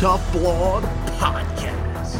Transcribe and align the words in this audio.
Tough 0.00 0.32
Blog 0.32 0.82
Podcast. 1.18 2.16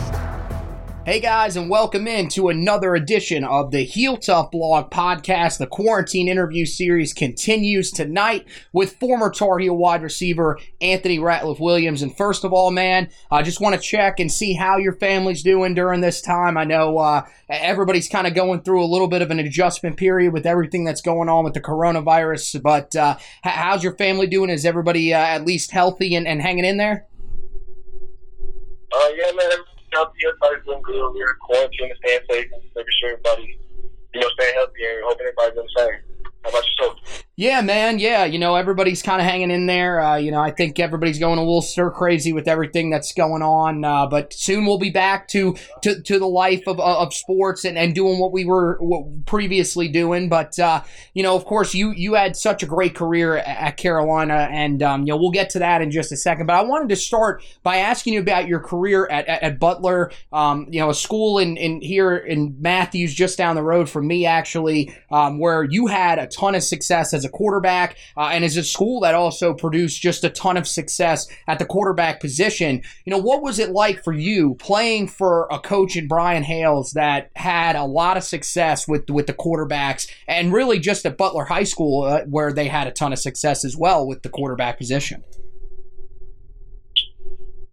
Hey 1.07 1.19
guys, 1.19 1.57
and 1.57 1.71
welcome 1.71 2.07
in 2.07 2.29
to 2.29 2.51
another 2.51 2.95
edition 2.95 3.43
of 3.43 3.71
the 3.71 3.85
Heel 3.85 4.19
Tough 4.19 4.51
Blog 4.51 4.91
Podcast. 4.91 5.57
The 5.57 5.67
quarantine 5.67 6.29
interview 6.29 6.67
series 6.67 7.15
continues 7.15 7.91
tonight 7.91 8.47
with 8.75 8.97
former 8.97 9.31
Tar 9.31 9.59
Heel 9.61 9.75
wide 9.75 10.03
receiver 10.03 10.59
Anthony 10.83 11.19
Ratliff 11.19 11.59
Williams. 11.59 12.03
And 12.03 12.15
first 12.15 12.45
of 12.45 12.53
all, 12.53 12.71
man, 12.71 13.09
I 13.31 13.41
just 13.41 13.63
want 13.63 13.75
to 13.77 13.81
check 13.81 14.21
and 14.21 14.31
see 14.31 14.53
how 14.53 14.77
your 14.77 14.93
family's 14.93 15.43
doing 15.43 15.73
during 15.73 16.03
this 16.03 16.21
time. 16.21 16.59
I 16.59 16.65
know 16.65 16.99
uh, 16.99 17.27
everybody's 17.49 18.11
kind 18.11 18.27
of 18.27 18.35
going 18.35 18.61
through 18.61 18.85
a 18.85 18.93
little 18.93 19.09
bit 19.09 19.23
of 19.23 19.31
an 19.31 19.39
adjustment 19.39 19.97
period 19.97 20.35
with 20.35 20.45
everything 20.45 20.85
that's 20.85 21.01
going 21.01 21.31
on 21.31 21.45
with 21.45 21.55
the 21.55 21.63
coronavirus. 21.63 22.61
But 22.61 22.95
uh, 22.95 23.17
how's 23.43 23.83
your 23.83 23.97
family 23.97 24.27
doing? 24.27 24.51
Is 24.51 24.67
everybody 24.67 25.15
uh, 25.15 25.19
at 25.19 25.47
least 25.47 25.71
healthy 25.71 26.15
and, 26.15 26.29
and 26.29 26.43
hanging 26.43 26.67
in 26.67 26.77
there? 26.77 27.07
Uh, 28.93 29.09
yeah, 29.15 29.31
man, 29.33 29.47
everybody's 29.47 29.93
healthy. 29.93 30.19
Everybody's 30.27 30.65
doing 30.67 30.83
good. 30.83 31.15
We're 31.15 31.31
in 31.31 31.39
quarantine 31.41 31.91
and 31.91 31.99
staying 32.05 32.21
safe 32.31 32.51
making 32.75 32.95
sure 33.01 33.11
everybody, 33.11 33.59
you 34.15 34.21
know, 34.21 34.29
staying 34.35 34.55
healthy 34.55 34.83
and 34.83 35.05
hoping 35.07 35.27
everybody's 35.27 35.55
doing 35.55 35.69
the 35.71 35.81
same. 35.81 35.99
How 36.43 36.51
about 36.51 36.65
yourself? 36.67 37.25
Yeah, 37.41 37.63
man. 37.63 37.99
Yeah, 37.99 38.27
you 38.27 38.39
know 38.39 38.55
everybody's 38.55 39.01
kind 39.01 39.19
of 39.19 39.27
hanging 39.27 39.51
in 39.51 39.65
there. 39.65 39.99
Uh, 39.99 40.17
you 40.17 40.31
know, 40.31 40.43
I 40.43 40.51
think 40.51 40.79
everybody's 40.79 41.19
going 41.19 41.39
a 41.39 41.41
little 41.41 41.63
stir 41.63 41.91
crazy 41.91 42.35
with 42.35 42.47
everything 42.47 42.91
that's 42.91 43.15
going 43.15 43.41
on. 43.41 43.83
Uh, 43.83 44.07
but 44.07 44.35
soon 44.35 44.67
we'll 44.67 44.79
be 44.79 44.91
back 44.91 45.27
to 45.29 45.57
to, 45.81 46.03
to 46.03 46.19
the 46.19 46.27
life 46.27 46.65
of, 46.67 46.79
of 46.79 47.15
sports 47.15 47.65
and, 47.65 47.79
and 47.79 47.95
doing 47.95 48.19
what 48.19 48.33
we 48.33 48.45
were 48.45 48.79
previously 49.25 49.89
doing. 49.89 50.29
But 50.29 50.59
uh, 50.59 50.83
you 51.15 51.23
know, 51.23 51.35
of 51.35 51.47
course, 51.47 51.73
you 51.73 51.93
you 51.93 52.13
had 52.13 52.37
such 52.37 52.63
a 52.63 52.67
great 52.67 52.95
career 52.95 53.39
at, 53.39 53.47
at 53.47 53.77
Carolina, 53.79 54.47
and 54.53 54.83
um, 54.83 55.01
you 55.05 55.15
know 55.15 55.17
we'll 55.17 55.31
get 55.31 55.49
to 55.51 55.61
that 55.61 55.81
in 55.81 55.91
just 55.91 56.13
a 56.13 56.19
second. 56.19 56.45
But 56.45 56.57
I 56.57 56.63
wanted 56.63 56.91
to 56.91 56.97
start 56.97 57.43
by 57.63 57.79
asking 57.79 58.13
you 58.13 58.21
about 58.21 58.49
your 58.49 58.61
career 58.61 59.09
at, 59.11 59.27
at, 59.29 59.43
at 59.43 59.59
Butler. 59.59 60.13
Um, 60.31 60.67
you 60.71 60.81
know, 60.81 60.91
a 60.91 60.95
school 60.95 61.39
in, 61.39 61.57
in 61.57 61.81
here 61.81 62.19
in 62.19 62.57
Matthews, 62.61 63.15
just 63.15 63.39
down 63.39 63.57
the 63.57 63.63
road 63.63 63.89
from 63.89 64.07
me, 64.07 64.27
actually, 64.27 64.95
um, 65.11 65.39
where 65.39 65.65
you 65.65 65.87
had 65.87 66.19
a 66.19 66.27
ton 66.27 66.55
of 66.55 66.63
success 66.63 67.15
as 67.15 67.25
a 67.25 67.30
quarterback, 67.31 67.97
uh, 68.17 68.29
and 68.33 68.45
is 68.45 68.57
a 68.57 68.65
school 68.65 69.01
that 69.01 69.15
also 69.15 69.55
produced 69.55 70.03
just 70.03 70.25
a 70.25 70.31
ton 70.31 70.57
of 70.57 70.67
success 70.67 71.27
at 71.47 71.59
the 71.59 71.65
quarterback 71.65 72.21
position. 72.21 72.83
You 73.05 73.11
know, 73.11 73.19
what 73.19 73.43
was 73.43 73.59
it 73.59 73.71
like 73.71 74.05
for 74.05 74.13
you 74.13 74.55
playing 74.55 75.09
for 75.09 75.49
a 75.51 75.59
coach 75.59 75.97
in 75.97 76.09
Brian 76.09 76.43
Hales 76.43 76.93
that 76.93 77.31
had 77.37 77.77
a 77.77 77.85
lot 77.85 78.17
of 78.17 78.25
success 78.25 78.87
with 78.87 79.09
with 79.11 79.27
the 79.27 79.35
quarterbacks, 79.35 80.09
and 80.27 80.53
really 80.53 80.79
just 80.79 81.07
at 81.07 81.17
Butler 81.17 81.45
High 81.45 81.65
School 81.65 82.03
uh, 82.03 82.21
where 82.25 82.53
they 82.53 82.69
had 82.69 82.87
a 82.87 82.93
ton 82.93 83.13
of 83.13 83.19
success 83.19 83.65
as 83.65 83.77
well 83.77 84.07
with 84.07 84.23
the 84.23 84.29
quarterback 84.29 84.79
position? 84.79 85.25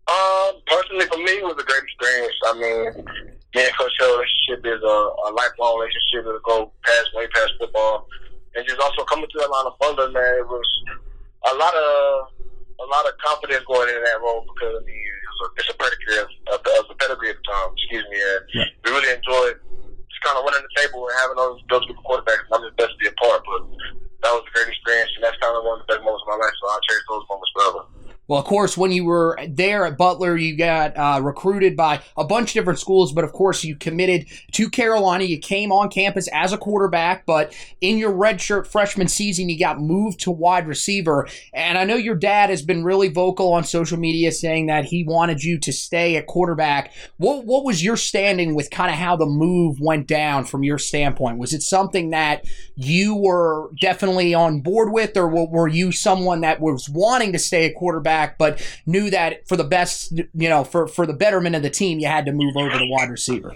Um, 0.07 0.62
personally, 0.66 1.06
for 1.12 1.18
me, 1.18 1.31
it 1.31 1.44
was 1.44 1.57
a 1.59 1.66
great 1.66 1.84
experience. 1.84 2.35
I 2.45 2.53
mean, 2.53 3.06
me 3.56 3.63
and 3.66 3.78
Coach 3.78 3.91
Hill 4.00 4.16
relationship 4.16 4.66
is 4.66 4.81
a, 4.84 4.97
a 5.28 5.29
lifelong 5.35 5.79
relationship 5.79 6.24
that 6.25 6.39
go 6.44 6.72
past, 6.85 7.09
way 7.13 7.28
past 7.28 7.51
football. 7.59 8.07
And 8.57 8.66
just 8.66 8.81
also 8.81 9.06
coming 9.06 9.29
to 9.29 9.38
Atlanta 9.45 9.69
Thunder, 9.78 10.09
man, 10.09 10.34
it 10.41 10.47
was 10.50 10.66
a 11.45 11.53
lot 11.56 11.73
of 11.78 12.34
a 12.81 12.88
lot 12.90 13.06
of 13.06 13.13
confidence 13.22 13.62
going 13.69 13.85
into 13.90 14.01
that 14.01 14.18
role 14.22 14.41
because 14.50 14.73
I 14.73 14.84
mean 14.85 14.97
it's 14.97 15.40
a, 15.41 15.47
it's 15.62 15.69
a 15.73 15.78
pedigree 15.78 16.18
of, 16.25 16.29
of, 16.53 16.59
the, 16.66 16.72
of 16.81 16.85
the 16.90 16.97
pedigree 16.97 17.29
at 17.34 17.38
the 17.38 17.45
time. 17.45 17.69
Excuse 17.78 18.06
me, 18.09 18.18
and 18.18 18.41
Yeah. 18.57 18.69
we 18.81 18.97
really 18.97 19.13
enjoyed 19.13 19.62
just 20.09 20.22
kind 20.25 20.38
of 20.38 20.45
running 20.45 20.66
the 20.66 20.73
table 20.81 21.06
and 21.06 21.13
having 21.22 21.38
those 21.38 21.62
those 21.69 21.85
group 21.85 22.01
of 22.01 22.06
quarterbacks. 22.09 22.41
And 22.50 22.53
I'm 22.57 22.66
just 22.66 22.78
best 22.81 22.97
to 22.97 23.01
be 23.01 23.09
a 23.13 23.16
part, 23.22 23.45
but 23.45 23.62
that 24.25 24.34
was 24.34 24.41
a 24.41 24.51
great 24.57 24.74
experience, 24.74 25.13
and 25.13 25.22
that's 25.22 25.38
kind 25.38 25.53
of 25.53 25.62
one 25.62 25.78
of 25.78 25.85
the 25.85 25.94
best 25.94 26.01
moments 26.01 26.25
of 26.25 26.34
my 26.34 26.39
life. 26.41 26.56
So 26.57 26.66
I'll 26.74 26.85
cherish 26.89 27.06
those 27.06 27.25
moments 27.29 27.51
forever. 27.53 27.81
Well, 28.27 28.39
of 28.39 28.45
course, 28.45 28.77
when 28.77 28.91
you 28.91 29.05
were 29.05 29.39
there 29.47 29.85
at 29.85 29.97
Butler, 29.97 30.35
you 30.35 30.57
got 30.57 30.97
uh, 30.97 31.21
recruited 31.23 31.77
by 31.77 32.01
a 32.17 32.25
bunch 32.25 32.49
of 32.49 32.53
different 32.55 32.79
schools, 32.79 33.13
but 33.13 33.23
of 33.23 33.31
course, 33.31 33.63
you 33.63 33.75
committed 33.77 34.27
to 34.51 34.69
Carolina. 34.69 35.23
You 35.23 35.39
came 35.39 35.71
on 35.71 35.89
campus 35.89 36.27
as 36.33 36.51
a 36.51 36.57
quarterback, 36.57 37.25
but 37.25 37.53
in 37.79 37.97
your 37.97 38.11
redshirt 38.11 38.67
freshman 38.67 39.07
season, 39.07 39.47
you 39.47 39.57
got 39.57 39.79
moved 39.79 40.19
to 40.21 40.31
wide 40.31 40.67
receiver. 40.67 41.27
And 41.53 41.77
I 41.77 41.85
know 41.85 41.95
your 41.95 42.15
dad 42.15 42.49
has 42.49 42.61
been 42.61 42.83
really 42.83 43.07
vocal 43.07 43.53
on 43.53 43.63
social 43.63 43.97
media 43.97 44.33
saying 44.33 44.65
that 44.65 44.85
he 44.85 45.05
wanted 45.05 45.41
you 45.44 45.57
to 45.59 45.71
stay 45.71 46.17
at 46.17 46.27
quarterback. 46.27 46.94
What, 47.15 47.45
what 47.45 47.63
was 47.63 47.83
your 47.83 47.95
standing 47.95 48.55
with 48.55 48.69
kind 48.71 48.91
of 48.91 48.97
how 48.97 49.15
the 49.15 49.25
move 49.25 49.79
went 49.79 50.05
down 50.05 50.44
from 50.44 50.63
your 50.63 50.77
standpoint? 50.77 51.38
Was 51.38 51.53
it 51.53 51.61
something 51.61 52.09
that 52.09 52.44
you 52.75 53.15
were 53.15 53.71
definitely 53.79 54.33
on 54.33 54.59
board 54.59 54.91
with, 54.91 55.15
or 55.15 55.27
were 55.27 55.67
you 55.69 55.94
someone 55.94 56.41
that 56.41 56.59
was 56.59 56.89
wanting 56.89 57.31
to 57.31 57.39
stay 57.39 57.65
a 57.65 57.73
quarterback 57.73 58.16
but 58.39 58.61
knew 58.85 59.09
that 59.11 59.47
for 59.47 59.55
the 59.57 59.63
best, 59.63 60.11
you 60.33 60.50
know, 60.50 60.63
for, 60.63 60.88
for 60.88 61.05
the 61.05 61.13
betterment 61.13 61.55
of 61.55 61.61
the 61.61 61.69
team, 61.69 62.00
you 62.00 62.07
had 62.07 62.25
to 62.25 62.31
move 62.31 62.55
over 62.57 62.78
to 62.78 62.88
wide 62.89 63.09
receiver? 63.09 63.51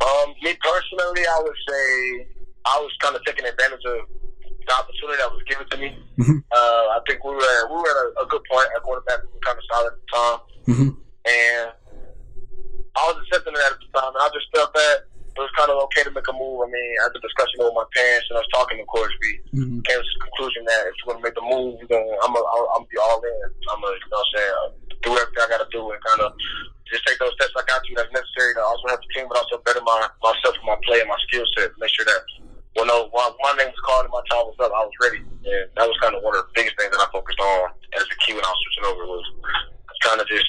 Um, 0.00 0.28
me 0.42 0.54
personally, 0.60 1.24
I 1.26 1.40
would 1.42 1.56
say 1.68 2.26
I 2.66 2.78
was 2.80 2.92
kind 3.00 3.16
of 3.16 3.24
taking 3.24 3.44
advantage 3.46 3.84
of 3.86 3.98
the 4.66 4.72
opportunity 4.74 5.18
that 5.22 5.30
was 5.30 5.42
given 5.48 5.66
to 5.70 5.76
me. 5.78 5.88
Mhm. 6.18 6.42
Uh, 6.52 6.84
I 6.96 7.00
think 7.08 7.24
we 7.24 7.32
were 7.34 7.68
we 7.70 7.76
were 7.76 7.88
at 7.90 7.98
a, 8.18 8.22
a 8.22 8.26
good 8.26 8.42
point 8.50 8.68
at 8.76 8.82
quarterback. 8.82 9.22
We 9.22 9.32
were 9.32 9.40
kind 9.46 9.58
of 9.58 9.64
solid 9.70 9.92
at 9.94 9.98
the 10.00 10.08
time, 10.12 10.38
Mhm. 10.68 10.88
and 11.26 11.66
I 12.96 13.02
was 13.12 13.22
accepting 13.26 13.54
that 13.54 13.72
at 13.72 13.78
the 13.80 13.90
time. 13.98 14.10
And 14.14 14.22
I 14.22 14.28
just 14.34 14.46
felt 14.54 14.74
that 14.74 15.06
it 15.36 15.40
was 15.40 15.50
kind 15.56 15.70
of 15.70 15.76
okay 15.84 16.02
to 16.02 16.10
make 16.10 16.26
a 16.28 16.32
move. 16.32 16.64
I 16.64 16.66
mean, 16.72 16.88
i 17.00 17.06
after 17.06 17.20
discussion 17.20 17.60
with 17.60 17.72
my 17.76 17.84
parents 17.94 18.26
and 18.30 18.38
I 18.38 18.40
was 18.40 18.48
talking, 18.52 18.80
of 18.80 18.86
course, 18.88 19.12
we 19.20 19.30
Mhm. 19.54 19.84
came 19.84 20.00
to 20.00 20.12
the 20.16 20.20
conclusion 20.24 20.64
that 20.64 20.82
if 20.88 20.94
we're 21.06 21.12
gonna 21.14 21.24
make 21.28 21.34
the 21.36 21.44
move, 21.46 21.76
then 21.88 22.04
I'm 22.26 22.34
gonna 22.34 22.74
I'm 22.74 22.84
be 22.90 22.98
all 22.98 23.22
in. 23.22 23.38
I'm 23.70 23.78
gonna 23.78 23.94
you 23.94 24.10
know 24.10 24.18
what 24.18 24.26
I'm 24.26 24.32
saying 24.34 24.54
uh, 24.58 24.68
do 25.06 25.10
everything 25.14 25.42
I 25.46 25.48
gotta 25.54 25.70
do 25.70 25.82
and 25.94 26.00
kind 26.02 26.20
of 26.26 26.34
just 26.90 27.06
take 27.06 27.18
those 27.22 27.34
steps 27.38 27.54
I 27.54 27.62
got 27.66 27.82
to 27.82 27.90
that's 27.94 28.10
necessary 28.14 28.54
to 28.54 28.62
also 28.62 28.86
help 28.90 29.02
the 29.02 29.10
team, 29.14 29.26
but 29.30 29.38
also 29.38 29.62
better 29.62 29.82
my 29.82 30.06
myself 30.22 30.54
and 30.58 30.66
my 30.66 30.78
play 30.86 31.02
and 31.02 31.10
my 31.10 31.18
skill 31.30 31.46
set. 31.54 31.70
Make 31.78 31.94
sure 31.94 32.06
that 32.06 32.22
when 32.74 32.90
no 32.90 33.06
when 33.14 33.30
my 33.42 33.54
name 33.58 33.70
was 33.70 33.82
called 33.86 34.10
and 34.10 34.14
my 34.14 34.22
time 34.26 34.46
was 34.50 34.58
up, 34.58 34.74
I 34.74 34.82
was 34.82 34.96
ready. 35.02 35.22
And 35.22 35.66
that 35.78 35.86
was 35.86 35.98
kind 36.02 36.14
of 36.14 36.22
one 36.26 36.34
of 36.34 36.46
the 36.46 36.52
biggest 36.58 36.74
things 36.78 36.90
that 36.90 37.02
I 37.02 37.06
focused 37.14 37.38
on 37.38 37.70
as 37.94 38.06
a 38.06 38.16
key 38.26 38.34
when 38.34 38.42
I 38.42 38.50
was 38.50 38.60
switching 38.66 38.86
over 38.90 39.02
was 39.06 39.26
trying 40.02 40.18
to 40.18 40.26
just 40.26 40.46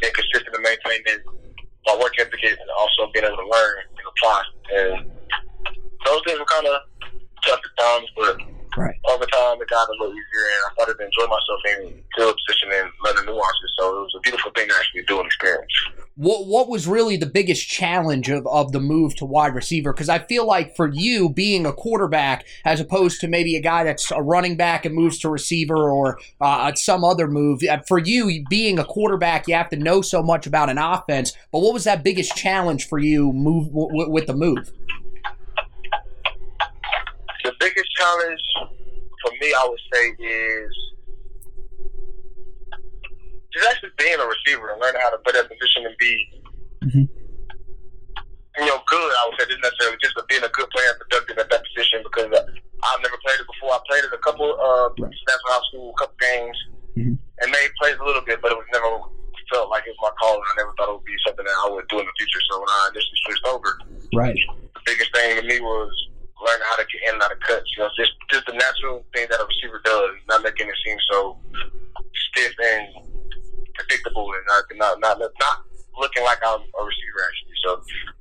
being 0.00 0.12
consistent 0.12 0.52
and 0.56 0.64
maintaining 0.64 1.20
my 1.88 1.96
work 2.00 2.16
ethic 2.20 2.40
and 2.44 2.56
also 2.76 3.08
being 3.12 3.24
able 3.24 3.36
to 3.40 3.48
learn 3.48 3.74
and 3.96 4.06
apply. 4.08 4.40
And 4.72 4.92
those 6.04 6.14
those 6.14 6.22
things 6.24 6.38
were 6.38 6.48
kind 6.48 6.66
of 6.68 6.80
tough 7.44 7.60
at 7.60 7.72
times, 7.76 8.08
but 8.16 8.36
Right. 8.76 8.94
over 9.06 9.24
time 9.26 9.62
it 9.62 9.68
got 9.70 9.88
a 9.88 9.92
little 9.92 10.10
easier, 10.10 10.46
and 10.50 10.62
I 10.66 10.72
started 10.74 10.98
to 10.98 11.04
enjoy 11.06 11.26
myself 11.30 11.60
in 11.78 12.02
field 12.16 12.34
position 12.44 12.70
and 12.74 12.90
learning 13.04 13.26
nuances. 13.26 13.70
So 13.78 13.86
it 13.86 14.00
was 14.02 14.14
a 14.18 14.20
beautiful 14.20 14.50
thing 14.50 14.66
to 14.68 14.74
actually 14.74 15.02
do 15.06 15.18
and 15.18 15.26
experience. 15.26 15.70
What 16.16 16.46
what 16.46 16.68
was 16.84 16.92
really 16.92 17.16
the 17.16 17.26
biggest 17.26 17.66
challenge 17.66 18.28
of, 18.28 18.46
of 18.46 18.72
the 18.72 18.80
move 18.80 19.14
to 19.16 19.24
wide 19.24 19.54
receiver? 19.54 19.92
Because 19.92 20.08
I 20.08 20.18
feel 20.18 20.46
like 20.46 20.76
for 20.76 20.90
you 20.92 21.30
being 21.30 21.66
a 21.66 21.72
quarterback 21.72 22.46
as 22.64 22.80
opposed 22.80 23.20
to 23.20 23.28
maybe 23.28 23.56
a 23.56 23.60
guy 23.60 23.84
that's 23.84 24.10
a 24.10 24.20
running 24.22 24.56
back 24.56 24.84
and 24.84 24.94
moves 24.94 25.18
to 25.20 25.30
receiver 25.30 25.90
or 25.90 26.18
uh, 26.40 26.74
some 26.74 27.04
other 27.04 27.28
move, 27.28 27.62
uh, 27.62 27.78
for 27.88 27.98
you 27.98 28.44
being 28.48 28.78
a 28.78 28.84
quarterback, 28.84 29.48
you 29.48 29.54
have 29.54 29.70
to 29.70 29.76
know 29.76 30.02
so 30.02 30.22
much 30.22 30.46
about 30.46 30.70
an 30.70 30.78
offense. 30.78 31.32
But 31.52 31.60
what 31.60 31.72
was 31.72 31.84
that 31.84 32.04
biggest 32.04 32.36
challenge 32.36 32.88
for 32.88 32.98
you 32.98 33.32
move 33.32 33.68
w- 33.68 34.10
with 34.10 34.26
the 34.26 34.34
move? 34.34 34.70
The 37.44 37.52
biggest 37.60 37.88
challenge 37.96 38.40
for 39.22 39.32
me, 39.40 39.54
I 39.54 39.66
would 39.68 39.80
say, 39.92 40.24
is 40.24 40.70
just 43.52 43.68
actually 43.70 43.90
being 43.98 44.18
a 44.18 44.26
receiver 44.26 44.70
and 44.70 44.80
learning 44.80 45.00
how 45.00 45.10
to 45.10 45.18
play 45.18 45.32
that 45.40 45.48
position 45.48 45.86
and 45.86 45.94
be, 45.98 46.43
Mhm. 46.84 47.08
you 48.58 48.66
know, 48.66 48.78
good. 48.86 49.12
I 49.18 49.22
would 49.26 49.34
say, 49.40 49.50
not 49.50 49.66
necessarily 49.66 49.98
just 49.98 50.14
being 50.28 50.44
a 50.44 50.48
good 50.54 50.70
player 50.70 50.90
and 50.94 50.98
productive 51.02 51.38
at 51.42 51.50
that 51.50 51.62
position 51.74 52.02
because 52.06 52.30
uh, 52.30 52.46
I've 52.86 53.02
never 53.02 53.18
played 53.26 53.40
it 53.42 53.46
before. 53.50 53.74
I 53.74 53.80
played 53.90 54.04
it 54.04 54.12
a 54.14 54.18
couple 54.22 54.46
uh, 54.46 54.94
Right. 54.94 55.10
snaps 55.10 55.42
in 55.42 55.50
high 55.50 55.64
school, 55.70 55.90
a 55.90 55.98
couple 55.98 56.16
games, 56.22 56.56
Mhm. 56.94 57.18
and 57.42 57.46
made 57.50 57.70
plays 57.82 57.98
a 57.98 58.04
little 58.04 58.22
bit, 58.22 58.38
but 58.40 58.52
it 58.52 58.58
was 58.58 58.66
never 58.72 59.02
felt 59.50 59.68
like 59.74 59.84
it 59.86 59.90
was 59.98 60.02
my 60.06 60.12
calling. 60.22 60.40
I 60.46 60.54
never 60.56 60.72
thought 60.78 60.88
it 60.88 60.94
would 60.94 61.04
be 61.04 61.18
something 61.26 61.44
that 61.44 61.56
I 61.66 61.68
would 61.68 61.88
do 61.88 61.98
in 61.98 62.06
the 62.06 62.12
future. 62.16 62.40
So 62.48 62.60
when 62.60 62.68
I 62.70 62.88
initially 62.94 63.20
switched 63.26 63.46
over, 63.50 63.70
Right. 64.14 64.38
the 64.74 64.80
biggest 64.86 65.10
thing 65.12 65.36
to 65.36 65.42
me 65.42 65.58
was 65.60 65.90
learning 66.40 66.66
how 66.70 66.76
to 66.76 66.86
get 66.86 67.02
in 67.08 67.14
and 67.18 67.22
out 67.22 67.32
of 67.32 67.40
cuts. 67.40 67.66
You 67.76 67.82
know, 67.82 67.90
just 67.98 68.12
just 68.30 68.46
the 68.46 68.52
natural 68.54 69.04
thing 69.14 69.26
that 69.30 69.40
a 69.42 69.46
receiver 69.46 69.80
does, 69.84 70.14
not 70.28 70.42
making 70.42 70.68
it 70.68 70.76
seem 70.86 70.96
so 71.10 71.36
stiff 72.30 72.54
and 72.62 72.88
predictable, 73.74 74.30
and 74.32 74.44
not 74.46 74.64
not 75.00 75.18
not, 75.18 75.32
not 75.40 75.56
looking 75.98 76.24
like 76.24 76.38
I'm 76.44 76.60
a 76.60 76.82
receiver 76.82 77.20
actually. 77.24 77.56
So 77.64 77.70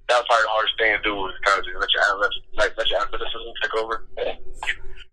that 0.09 0.21
was 0.21 0.25
probably 0.27 0.45
the 0.45 0.53
hardest 0.53 0.75
thing 0.77 0.91
to 0.95 1.01
do 1.03 1.13
was 1.15 1.33
kind 1.43 1.59
of 1.59 1.65
just 1.65 1.77
let 1.77 1.91
your 1.91 2.03
let, 2.19 2.31
like 2.55 2.71
let 2.77 2.89
your 2.89 3.01
athleticism 3.01 3.53
take 3.61 3.75
over. 3.75 4.05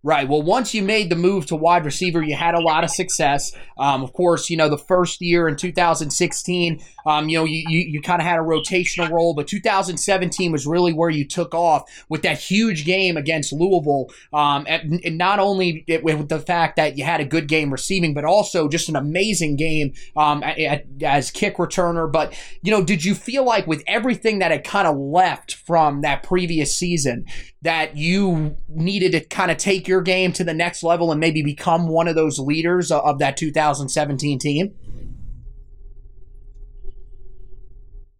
Right. 0.02 0.26
Well, 0.26 0.40
once 0.40 0.72
you 0.72 0.82
made 0.82 1.10
the 1.10 1.16
move 1.16 1.44
to 1.46 1.56
wide 1.56 1.84
receiver, 1.84 2.22
you 2.22 2.34
had 2.34 2.54
a 2.54 2.60
lot 2.60 2.84
of 2.84 2.90
success. 2.90 3.52
Um, 3.78 4.02
of 4.02 4.14
course, 4.14 4.48
you 4.48 4.56
know 4.56 4.70
the 4.70 4.78
first 4.78 5.20
year 5.20 5.46
in 5.46 5.56
2016, 5.56 6.82
um, 7.04 7.28
you 7.28 7.36
know 7.36 7.44
you, 7.44 7.62
you, 7.68 7.80
you 7.80 8.00
kind 8.00 8.22
of 8.22 8.26
had 8.26 8.38
a 8.38 8.42
rotational 8.42 9.10
role, 9.10 9.34
but 9.34 9.46
2017 9.46 10.52
was 10.52 10.66
really 10.66 10.94
where 10.94 11.10
you 11.10 11.28
took 11.28 11.54
off 11.54 11.82
with 12.08 12.22
that 12.22 12.38
huge 12.38 12.86
game 12.86 13.18
against 13.18 13.52
Louisville. 13.52 14.10
Um, 14.32 14.64
and, 14.66 15.02
and 15.04 15.18
not 15.18 15.38
only 15.38 15.84
it, 15.86 16.02
with 16.02 16.30
the 16.30 16.38
fact 16.38 16.76
that 16.76 16.96
you 16.96 17.04
had 17.04 17.20
a 17.20 17.26
good 17.26 17.46
game 17.46 17.70
receiving, 17.70 18.14
but 18.14 18.24
also 18.24 18.68
just 18.68 18.88
an 18.88 18.96
amazing 18.96 19.56
game 19.56 19.92
um, 20.16 20.42
at, 20.42 20.58
at, 20.58 20.86
as 21.02 21.30
kick 21.30 21.58
returner. 21.58 22.10
But 22.10 22.34
you 22.62 22.70
know, 22.70 22.82
did 22.82 23.04
you 23.04 23.14
feel 23.14 23.44
like 23.44 23.66
with 23.66 23.82
everything 23.86 24.38
that 24.38 24.50
had 24.50 24.64
kind 24.64 24.88
of 24.88 24.96
left 24.96 25.56
from 25.56 26.00
that 26.00 26.22
previous 26.22 26.74
season, 26.74 27.26
that 27.62 27.96
you 27.96 28.56
needed 28.68 29.12
to 29.12 29.20
kind 29.20 29.50
of 29.50 29.58
take 29.58 29.86
your 29.90 30.00
game 30.00 30.32
to 30.32 30.44
the 30.44 30.54
next 30.54 30.82
level 30.82 31.10
and 31.10 31.20
maybe 31.20 31.42
become 31.42 31.86
one 31.88 32.08
of 32.08 32.14
those 32.14 32.38
leaders 32.38 32.90
of 32.90 33.18
that 33.18 33.36
2017 33.36 34.38
team? 34.38 34.74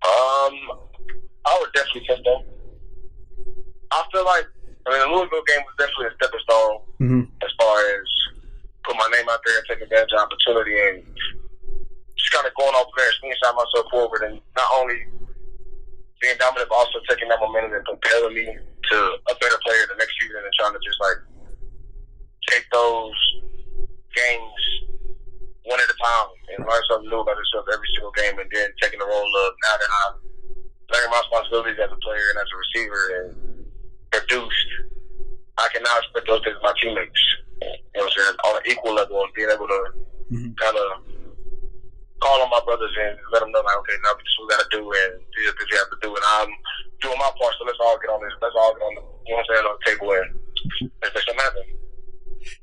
Um, 0.05 0.55
I 1.47 1.57
would 1.61 1.73
definitely 1.75 2.05
take 2.09 2.25
that. 2.25 2.43
I 3.93 4.05
feel 4.13 4.25
like 4.25 4.47
I 4.87 4.91
mean 4.91 5.01
the 5.01 5.09
Louisville 5.15 5.45
game 5.47 5.61
was 5.67 5.77
definitely 5.79 6.07
a 6.09 6.15
stepping 6.17 6.41
stone 6.47 6.75
Mhm. 7.01 7.23
as 7.45 7.51
far 7.61 7.77
as 7.95 8.07
put 8.85 8.97
my 8.97 9.09
name 9.13 9.29
out 9.29 9.41
there 9.45 9.59
and 9.59 9.67
taking 9.69 9.85
advantage 9.85 10.13
of 10.17 10.21
opportunity 10.25 10.73
and 10.79 11.05
just 12.17 12.33
kind 12.33 12.47
of 12.47 12.53
going 12.57 12.75
off 12.75 12.89
there 12.97 13.13
slingshot 13.21 13.55
myself 13.55 13.87
forward 13.91 14.23
and 14.25 14.41
not 14.57 14.69
only 14.81 15.05
being 16.23 16.37
dominant 16.39 16.69
but 16.71 16.77
also 16.77 16.99
taking 17.09 17.29
that 17.29 17.41
momentum 17.41 17.75
and 17.77 17.85
propelling 17.85 18.35
me 18.35 18.47
to 18.47 18.97
a 19.29 19.35
better 19.37 19.59
player 19.67 19.85
the 19.89 19.97
next 20.01 20.15
season 20.21 20.41
and 20.41 20.53
trying 20.59 20.73
to 20.73 20.81
just 20.81 21.01
like 21.01 21.19
take 22.50 22.67
those 22.73 23.17
games 24.14 24.61
one 25.64 25.79
at 25.79 25.87
a 25.87 25.97
time 26.02 26.29
and 26.56 26.67
learn 26.67 26.82
something 26.91 27.08
new 27.08 27.20
about 27.20 27.37
yourself 27.37 27.64
every 27.73 27.87
single 27.94 28.11
game 28.12 28.38
and 28.38 28.50
then 28.50 28.69
taking 28.82 28.99
the 28.99 29.06
role 29.06 29.32
of 29.47 29.50
now 29.62 29.75
that 29.79 29.91
I'm 30.02 30.14
learning 30.91 31.11
my 31.14 31.20
responsibilities 31.23 31.79
as 31.79 31.91
a 31.94 32.00
player 32.02 32.26
and 32.35 32.38
as 32.43 32.49
a 32.50 32.56
receiver 32.58 33.02
and 33.23 33.29
produced, 34.11 34.70
I 35.58 35.69
can 35.70 35.82
now 35.87 35.94
expect 36.02 36.26
those 36.26 36.43
things 36.43 36.58
of 36.58 36.64
my 36.67 36.75
teammates. 36.82 37.23
You 37.62 38.02
know 38.02 38.08
what 38.08 38.11
I'm 38.11 38.17
saying? 38.19 38.37
On 38.50 38.52
an 38.58 38.64
equal 38.67 38.94
level 38.99 39.23
and 39.23 39.32
being 39.35 39.50
able 39.52 39.69
to 39.69 39.81
Mhm. 40.32 40.56
kind 40.58 40.76
of 40.76 40.88
call 42.20 42.43
on 42.43 42.50
my 42.50 42.61
brothers 42.67 42.91
and 43.00 43.19
let 43.32 43.41
them 43.41 43.50
know 43.52 43.61
like, 43.61 43.79
okay, 43.79 43.97
now 44.02 44.12
this 44.14 44.26
is 44.26 44.35
what 44.38 44.44
we 44.44 44.55
got 44.56 44.62
to 44.64 44.76
do 44.76 44.82
and 44.82 45.23
these 45.37 45.49
are 45.49 45.56
things 45.56 45.70
we 45.70 45.79
have 45.79 45.91
to 45.91 46.00
do 46.02 46.11
and 46.14 46.25
I'm 46.25 46.50
doing 47.00 47.19
my 47.19 47.31
part. 47.38 47.55
So 47.58 47.64
let's 47.64 47.79
all 47.81 47.99
get 48.00 48.11
on 48.11 48.20
this. 48.20 48.35
Let's 48.43 48.56
all 48.58 48.75
get 48.75 48.82
on 48.82 48.94
the, 48.97 49.05
you 49.29 49.32
know 49.32 49.38
what 49.38 49.47
I'm 49.47 49.49
saying, 49.55 49.67
on 49.70 49.76
the 49.79 49.85
table 49.87 50.08
and 50.12 50.29
let's 51.00 51.14
make 51.14 51.25
something 51.25 51.25
happen. 51.25 51.30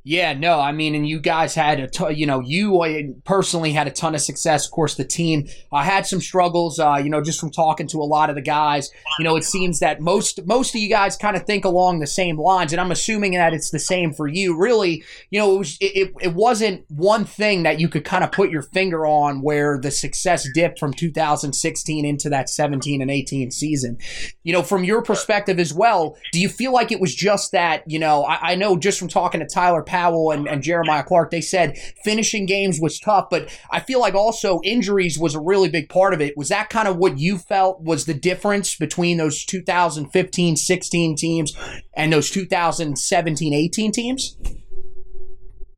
Yeah, 0.08 0.32
no, 0.32 0.58
I 0.58 0.72
mean, 0.72 0.96
and 0.96 1.06
you 1.06 1.20
guys 1.20 1.54
had 1.54 1.82
a, 1.82 1.88
t- 1.90 2.14
you 2.14 2.26
know, 2.26 2.40
you 2.40 2.82
uh, 2.82 3.02
personally 3.26 3.74
had 3.74 3.88
a 3.88 3.92
ton 3.92 4.16
of 4.16 4.22
success. 4.22 4.66
Of 4.66 4.72
course, 4.72 4.96
the 4.96 5.04
team 5.04 5.50
uh, 5.70 5.84
had 5.84 6.06
some 6.06 6.22
struggles. 6.22 6.80
Uh, 6.80 6.96
you 7.04 7.10
know, 7.10 7.22
just 7.22 7.42
from 7.42 7.52
talking 7.52 7.88
to 7.88 7.98
a 7.98 8.08
lot 8.08 8.30
of 8.30 8.38
the 8.38 8.42
guys, 8.42 8.90
you 9.20 9.26
know, 9.26 9.36
it 9.36 9.44
seems 9.44 9.80
that 9.80 10.00
most 10.00 10.40
most 10.46 10.74
of 10.74 10.80
you 10.80 10.88
guys 10.88 11.18
kind 11.18 11.36
of 11.36 11.46
think 11.46 11.66
along 11.66 12.00
the 12.00 12.08
same 12.08 12.40
lines, 12.40 12.72
and 12.72 12.80
I'm 12.80 12.90
assuming 12.90 13.34
that 13.34 13.54
it's 13.54 13.70
the 13.70 13.80
same 13.80 14.14
for 14.14 14.30
you. 14.30 14.58
Really, 14.58 15.04
you 15.30 15.42
know, 15.42 15.56
it 15.56 15.58
was 15.58 15.78
it, 15.82 16.14
it, 16.22 16.34
wasn't 16.34 16.86
one 16.88 17.26
thing 17.26 17.64
that 17.64 17.82
you 17.82 17.90
could 17.90 18.06
kind 18.06 18.24
of 18.24 18.32
put 18.32 18.50
your 18.50 18.62
finger 18.62 19.06
on 19.06 19.42
where 19.42 19.78
the 19.78 19.92
success 19.92 20.48
dipped 20.54 20.80
from 20.80 20.94
2016 20.94 22.06
into 22.06 22.30
that 22.30 22.48
17 22.48 23.02
and 23.02 23.12
18 23.12 23.52
season. 23.52 23.98
You 24.44 24.54
know, 24.54 24.64
from 24.64 24.86
your 24.86 25.02
perspective 25.02 25.60
as 25.60 25.74
well, 25.74 26.16
do 26.32 26.40
you 26.40 26.48
feel 26.48 26.72
like 26.72 26.94
it 26.94 27.02
was 27.02 27.14
just 27.14 27.52
that? 27.52 27.84
You 27.88 28.00
know, 28.00 28.24
I, 28.24 28.52
I 28.52 28.56
know 28.56 28.78
just 28.78 29.00
from 29.00 29.10
talking 29.10 29.42
to 29.42 29.46
Tyler 29.46 29.84
Powell 29.98 30.30
and, 30.32 30.48
and 30.48 30.62
Jeremiah 30.62 31.04
Clark, 31.04 31.32
they 31.32 31.42
said 31.42 31.76
finishing 32.04 32.46
games 32.46 32.80
was 32.80 33.00
tough, 33.00 33.30
but 33.32 33.50
I 33.72 33.80
feel 33.80 34.00
like 34.00 34.14
also 34.14 34.62
injuries 34.64 35.18
was 35.18 35.34
a 35.34 35.40
really 35.40 35.70
big 35.70 35.90
part 35.90 36.14
of 36.14 36.22
it. 36.22 36.38
Was 36.38 36.50
that 36.50 36.70
kind 36.70 36.88
of 36.88 36.98
what 36.98 37.18
you 37.18 37.40
felt 37.40 37.82
was 37.82 38.06
the 38.06 38.14
difference 38.14 38.76
between 38.76 39.18
those 39.18 39.44
2015 39.46 40.56
16 40.56 41.16
teams 41.16 41.58
and 41.96 42.14
those 42.14 42.30
2017 42.30 43.54
18 43.54 43.92
teams? 43.92 44.38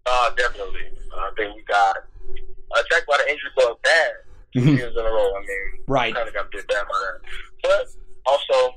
Uh, 0.05 0.29
definitely. 0.35 0.81
I 1.15 1.31
think 1.38 1.55
we 1.55 1.61
got 1.63 1.95
attacked 2.75 3.07
by 3.07 3.17
the 3.23 3.31
injury 3.31 3.49
bug 3.55 3.77
bad 3.83 4.11
two 4.53 4.59
Mhm. 4.61 4.77
years 4.77 4.93
in 4.97 5.05
a 5.05 5.09
row. 5.09 5.31
I 5.35 5.39
mean, 5.39 5.83
Right. 5.88 6.13
kind 6.13 6.27
of 6.27 6.33
got 6.33 6.51
bit 6.51 6.67
bad 6.67 6.83
by 6.89 6.99
that. 6.99 7.21
But 7.63 7.88
also, 8.25 8.75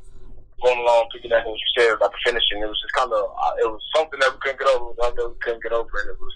going 0.62 0.78
along, 0.78 1.11
piggybacking 1.11 1.50
what 1.50 1.59
you 1.59 1.71
said 1.76 1.92
about 1.95 2.12
the 2.12 2.19
finishing, 2.25 2.62
it 2.62 2.71
was 2.71 2.81
just 2.81 2.95
kind 2.95 3.11
of, 3.12 3.23
uh, 3.35 3.54
it 3.59 3.66
was 3.66 3.83
something 3.95 4.19
that 4.21 4.31
we 4.33 4.38
couldn't 4.40 4.61
get 4.62 4.71
over. 4.71 4.90
It 4.90 4.95
was 4.95 4.99
something 5.02 5.23
that 5.23 5.31
we 5.31 5.38
couldn't 5.42 5.62
get 5.62 5.75
over, 5.75 5.90
and 5.90 6.09
it 6.11 6.19
was 6.21 6.35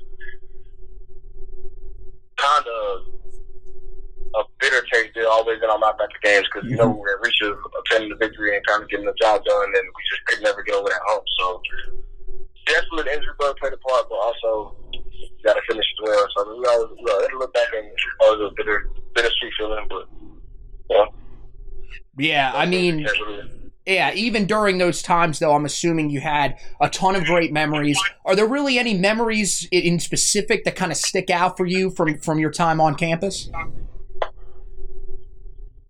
kind 2.36 2.66
of 2.66 3.16
a 4.36 4.42
bitter 4.60 4.84
taste 4.92 5.14
that 5.14 5.26
always 5.26 5.62
in 5.62 5.70
our 5.70 5.78
mouth 5.78 5.96
after 5.96 6.20
games 6.22 6.44
because 6.52 6.68
you 6.68 6.76
know 6.76 6.88
we 6.88 7.00
were 7.00 7.20
reaching 7.24 7.56
obtaining 7.78 8.10
the 8.10 8.20
victory 8.20 8.54
and 8.54 8.66
kind 8.66 8.82
of 8.82 8.88
getting 8.90 9.06
the 9.06 9.16
job 9.20 9.42
done, 9.44 9.70
and 9.72 9.84
we 9.88 10.00
just 10.10 10.24
could 10.26 10.42
never 10.42 10.62
get 10.62 10.74
over 10.74 10.88
that 10.88 11.00
hump. 11.06 11.24
So 11.38 11.62
definitely 12.66 13.04
the 13.04 13.14
injury 13.16 13.34
bug 13.38 13.56
played 13.56 13.72
a 13.72 13.78
part, 13.78 14.06
but 14.10 14.16
also 14.16 14.76
you 14.92 15.28
got 15.44 15.54
to 15.54 15.62
finish 15.68 15.86
as 15.86 16.00
well. 16.02 16.26
So 16.36 16.58
we 16.58 16.66
always, 16.66 16.90
we 17.02 17.10
always 17.10 17.28
look 17.38 17.54
back 17.54 17.68
and 17.76 17.86
it's 17.86 18.04
always 18.20 18.50
a 18.50 18.54
bitter, 18.56 18.90
bittersweet 19.14 19.52
feeling, 19.58 19.86
but 19.88 20.08
yeah. 20.90 21.04
Yeah, 22.18 22.52
I 22.54 22.66
mean, 22.66 23.06
yeah, 23.86 24.12
even 24.14 24.46
during 24.46 24.78
those 24.78 25.00
times, 25.00 25.38
though, 25.38 25.54
I'm 25.54 25.64
assuming 25.64 26.10
you 26.10 26.20
had 26.20 26.58
a 26.80 26.90
ton 26.90 27.14
of 27.14 27.24
great 27.24 27.52
memories. 27.52 27.98
Are 28.24 28.34
there 28.34 28.46
really 28.46 28.80
any 28.80 28.94
memories 28.94 29.68
in 29.70 30.00
specific 30.00 30.64
that 30.64 30.74
kind 30.74 30.90
of 30.90 30.98
stick 30.98 31.30
out 31.30 31.56
for 31.56 31.66
you 31.66 31.90
from 31.90 32.18
from 32.18 32.40
your 32.40 32.50
time 32.50 32.80
on 32.80 32.96
campus? 32.96 33.48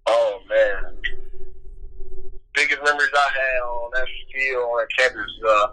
Oh 0.07 0.41
man, 0.47 0.99
biggest 2.53 2.83
memories 2.85 3.09
I 3.15 3.31
had 3.33 3.61
on 3.65 3.91
that 3.95 4.07
field 4.35 4.63
on 4.63 4.77
that 4.79 4.89
campus. 4.99 5.33
Uh, 5.43 5.67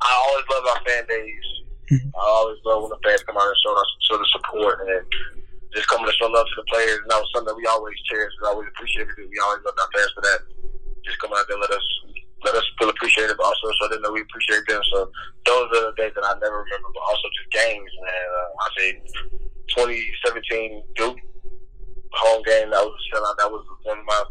I 0.00 0.24
always 0.28 0.44
loved 0.50 0.68
our 0.68 0.84
fan 0.86 1.06
days. 1.06 1.44
I 1.92 2.24
always 2.24 2.58
love 2.64 2.82
when 2.82 2.90
the 2.90 2.98
fans 3.04 3.22
come 3.24 3.36
out 3.36 3.46
and 3.46 3.56
show 3.62 3.76
us 3.76 3.86
show 4.10 4.16
the 4.16 4.26
support 4.32 4.80
and 4.80 5.04
just 5.74 5.86
coming 5.88 6.06
to 6.06 6.12
show 6.16 6.26
love 6.26 6.46
to 6.46 6.56
the 6.56 6.64
players. 6.72 6.98
And 7.02 7.10
that 7.10 7.20
was 7.20 7.28
something 7.34 7.52
that 7.52 7.56
we 7.56 7.66
always 7.66 7.94
cherished. 8.10 8.34
We 8.40 8.48
always 8.48 8.68
appreciated 8.72 9.12
it. 9.18 9.28
We 9.28 9.38
always 9.44 9.60
loved 9.62 9.78
our 9.78 9.90
fans 9.92 10.12
for 10.16 10.22
that. 10.22 10.40
Just 11.06 11.18
come 11.22 11.32
out 11.32 11.46
there, 11.48 11.56
and 11.56 11.62
let 11.62 11.70
us 11.70 11.86
let 12.44 12.54
us 12.54 12.66
feel 12.78 12.90
appreciated, 12.90 13.36
but 13.38 13.46
also 13.46 13.66
so 13.80 13.88
they 13.88 13.98
know 14.02 14.12
we 14.12 14.20
appreciate 14.22 14.66
them. 14.68 14.82
So 14.92 15.10
those 15.46 15.66
are 15.78 15.90
the 15.90 15.94
days 15.96 16.12
that 16.14 16.24
I 16.26 16.34
never 16.42 16.62
remember. 16.66 16.88
But 16.92 17.02
also 17.06 17.26
just 17.38 17.50
games, 17.54 17.90
man. 18.02 18.28
Uh, 18.34 18.48
I 18.60 18.66
say 18.76 18.88
2017 19.74 20.82
Duke 20.96 21.18
home 22.12 22.42
game. 22.44 22.70
That 22.70 22.82
was 22.84 22.94
a 22.94 23.02
sellout. 23.14 23.36
That 23.38 23.50
was 23.50 23.64
one 23.84 23.98
of 23.98 24.04
my 24.04 24.22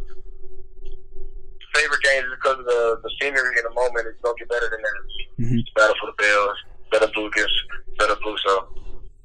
favorite 1.74 2.02
games 2.04 2.28
because 2.32 2.60
of 2.60 2.66
the 2.66 3.00
the 3.04 3.12
scenery 3.20 3.56
in 3.58 3.64
the 3.68 3.74
moment. 3.76 4.08
It's 4.08 4.20
gonna 4.24 4.36
get 4.40 4.50
better 4.50 4.70
than 4.70 4.82
that. 4.82 4.98
Mhm. 5.40 5.60
It's 5.60 5.72
better 5.76 5.94
for 6.00 6.08
the 6.12 6.18
Bills, 6.18 6.58
better 6.92 7.08
blue 7.14 7.28
against 7.28 7.56
better 8.00 8.16
blue. 8.24 8.38
So 8.46 8.68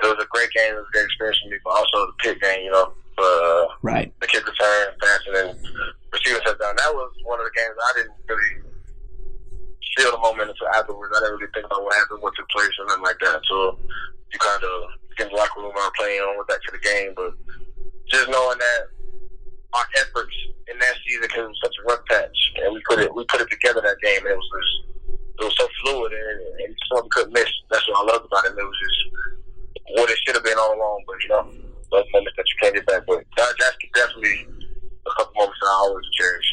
it 0.02 0.06
was 0.06 0.18
a 0.22 0.26
great 0.30 0.50
game. 0.50 0.74
It 0.74 0.78
was 0.82 0.86
a 0.88 0.92
great 0.92 1.04
experience 1.06 1.38
for 1.42 1.48
me, 1.50 1.58
but 1.64 1.70
also 1.70 2.06
the 2.06 2.16
Pitt 2.22 2.40
game. 2.40 2.64
You 2.64 2.70
know, 2.72 2.92
for 3.16 3.24
uh, 3.26 3.66
Right. 3.82 4.12
the 4.20 4.26
kick 4.26 4.46
return, 4.46 4.86
passing, 5.00 5.34
and 5.36 5.58
receiving 6.12 6.42
touchdown. 6.42 6.74
That 6.76 6.94
was 6.94 7.09
one 7.40 7.48
of 7.48 7.52
the 7.52 7.56
games 7.56 7.76
I 7.80 7.92
didn't 7.96 8.20
really 8.28 8.52
feel 9.96 10.12
the 10.12 10.20
moment 10.20 10.52
until 10.52 10.68
afterwards. 10.76 11.16
I 11.16 11.24
didn't 11.24 11.40
really 11.40 11.52
think 11.56 11.64
about 11.64 11.80
what 11.80 11.96
happened, 11.96 12.20
what 12.20 12.36
took 12.36 12.48
place, 12.52 12.68
or 12.76 12.84
nothing 12.92 13.08
like 13.08 13.20
that. 13.24 13.40
So 13.48 13.80
you 14.28 14.38
kind 14.38 14.60
of 14.60 14.76
in 15.20 15.28
the 15.28 15.36
locker 15.36 15.60
room 15.60 15.72
and 15.72 15.96
playing 15.96 16.20
on, 16.20 16.36
went 16.36 16.48
back 16.48 16.60
to 16.64 16.72
the 16.72 16.84
game. 16.84 17.12
But 17.16 17.32
just 18.12 18.28
knowing 18.28 18.60
that 18.60 18.82
our 19.72 19.86
efforts 20.04 20.36
in 20.68 20.76
that 20.80 20.96
season, 21.04 21.24
because 21.24 21.48
it 21.48 21.52
was 21.52 21.64
such 21.64 21.76
a 21.80 21.84
rough 21.88 22.04
patch, 22.12 22.38
and 22.60 22.76
we 22.76 22.80
put 22.84 23.00
it 23.00 23.08
we 23.08 23.24
put 23.32 23.40
it 23.40 23.48
together 23.48 23.80
that 23.80 24.00
game. 24.04 24.20
It 24.20 24.36
was 24.36 24.50
just 24.52 24.72
it 25.40 25.44
was 25.48 25.56
so 25.56 25.68
fluid 25.80 26.12
and, 26.12 26.40
and 26.60 26.72
something 26.92 27.08
couldn't 27.16 27.32
miss. 27.32 27.48
That's 27.72 27.86
what 27.88 28.04
I 28.04 28.12
loved 28.12 28.28
about 28.28 28.44
it. 28.44 28.52
It 28.52 28.68
was 28.68 28.80
just 28.84 29.00
what 29.96 30.12
it 30.12 30.18
should 30.24 30.36
have 30.36 30.44
been 30.44 30.60
all 30.60 30.76
along. 30.76 31.04
But 31.08 31.16
you 31.24 31.28
know, 31.32 31.44
those 31.88 32.08
moments 32.12 32.36
that 32.36 32.44
you 32.44 32.56
can't 32.60 32.74
get 32.76 32.86
back. 32.86 33.02
But 33.08 33.24
that, 33.36 33.56
that's 33.56 33.76
definitely 33.96 34.44
a 35.08 35.12
couple 35.16 35.32
moments 35.36 35.60
that 35.60 35.72
I 35.72 35.78
always 35.88 36.08
cherish. 36.12 36.49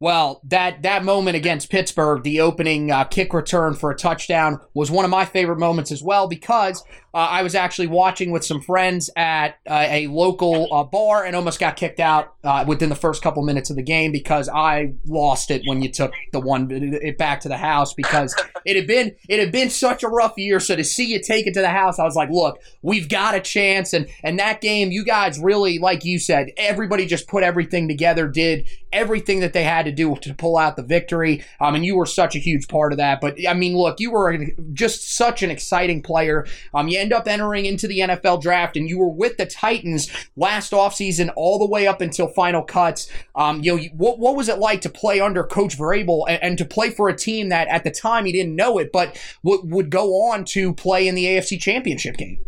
Well, 0.00 0.40
that 0.44 0.82
that 0.82 1.04
moment 1.04 1.36
against 1.36 1.70
Pittsburgh, 1.70 2.22
the 2.22 2.40
opening 2.40 2.90
uh, 2.90 3.04
kick 3.04 3.34
return 3.34 3.74
for 3.74 3.90
a 3.90 3.96
touchdown, 3.96 4.60
was 4.72 4.90
one 4.90 5.04
of 5.04 5.10
my 5.10 5.24
favorite 5.24 5.58
moments 5.58 5.90
as 5.90 6.02
well 6.02 6.28
because 6.28 6.84
I 7.20 7.42
was 7.42 7.54
actually 7.54 7.86
watching 7.86 8.30
with 8.30 8.44
some 8.44 8.60
friends 8.60 9.10
at 9.16 9.58
uh, 9.66 9.86
a 9.88 10.06
local 10.08 10.72
uh, 10.72 10.84
bar 10.84 11.24
and 11.24 11.34
almost 11.34 11.58
got 11.58 11.76
kicked 11.76 12.00
out 12.00 12.34
uh, 12.44 12.64
within 12.66 12.88
the 12.88 12.94
first 12.94 13.22
couple 13.22 13.42
minutes 13.42 13.70
of 13.70 13.76
the 13.76 13.82
game 13.82 14.12
because 14.12 14.48
I 14.48 14.92
lost 15.06 15.50
it 15.50 15.62
when 15.66 15.82
you 15.82 15.90
took 15.90 16.12
the 16.32 16.40
one 16.40 16.68
it 16.70 17.18
back 17.18 17.40
to 17.40 17.48
the 17.48 17.56
house 17.56 17.94
because 17.94 18.34
it 18.64 18.76
had 18.76 18.86
been 18.86 19.14
it 19.28 19.40
had 19.40 19.52
been 19.52 19.70
such 19.70 20.02
a 20.02 20.08
rough 20.08 20.34
year. 20.36 20.60
So 20.60 20.76
to 20.76 20.84
see 20.84 21.06
you 21.06 21.20
take 21.20 21.46
it 21.46 21.54
to 21.54 21.60
the 21.60 21.70
house, 21.70 21.98
I 21.98 22.04
was 22.04 22.14
like, 22.14 22.30
look, 22.30 22.60
we've 22.82 23.08
got 23.08 23.34
a 23.34 23.40
chance. 23.40 23.92
And 23.92 24.08
and 24.22 24.38
that 24.38 24.60
game, 24.60 24.90
you 24.90 25.04
guys 25.04 25.38
really, 25.38 25.78
like 25.78 26.04
you 26.04 26.18
said, 26.18 26.50
everybody 26.56 27.06
just 27.06 27.26
put 27.26 27.42
everything 27.42 27.88
together, 27.88 28.28
did 28.28 28.68
everything 28.92 29.40
that 29.40 29.52
they 29.52 29.64
had 29.64 29.84
to 29.84 29.92
do 29.92 30.14
to 30.16 30.34
pull 30.34 30.56
out 30.56 30.76
the 30.76 30.82
victory. 30.82 31.44
Um, 31.60 31.74
and 31.74 31.84
you 31.84 31.96
were 31.96 32.06
such 32.06 32.34
a 32.36 32.38
huge 32.38 32.68
part 32.68 32.92
of 32.92 32.98
that. 32.98 33.20
But 33.20 33.36
I 33.46 33.54
mean, 33.54 33.76
look, 33.76 34.00
you 34.00 34.10
were 34.10 34.46
just 34.72 35.14
such 35.14 35.42
an 35.42 35.50
exciting 35.50 36.02
player. 36.02 36.46
Um, 36.74 36.88
you 36.88 36.98
end 37.08 37.14
up 37.14 37.26
entering 37.26 37.64
into 37.64 37.88
the 37.88 38.00
NFL 38.00 38.42
draft, 38.42 38.76
and 38.76 38.86
you 38.86 38.98
were 38.98 39.08
with 39.08 39.38
the 39.38 39.46
Titans 39.46 40.10
last 40.36 40.72
offseason 40.72 41.30
all 41.36 41.58
the 41.58 41.66
way 41.66 41.86
up 41.86 42.02
until 42.02 42.28
final 42.28 42.62
cuts. 42.62 43.10
Um, 43.34 43.62
you 43.62 43.76
know, 43.76 43.82
what 43.96 44.18
what 44.18 44.36
was 44.36 44.48
it 44.48 44.58
like 44.58 44.82
to 44.82 44.90
play 44.90 45.20
under 45.20 45.42
Coach 45.42 45.78
Vrabel 45.78 46.24
and, 46.28 46.42
and 46.42 46.58
to 46.58 46.66
play 46.66 46.90
for 46.90 47.08
a 47.08 47.16
team 47.16 47.48
that 47.48 47.66
at 47.68 47.82
the 47.82 47.90
time 47.90 48.26
he 48.26 48.32
didn't 48.32 48.54
know 48.54 48.76
it, 48.76 48.92
but 48.92 49.18
would 49.42 49.70
would 49.70 49.90
go 49.90 50.28
on 50.28 50.44
to 50.46 50.74
play 50.74 51.08
in 51.08 51.14
the 51.14 51.24
AFC 51.24 51.58
Championship 51.58 52.18
game? 52.18 52.40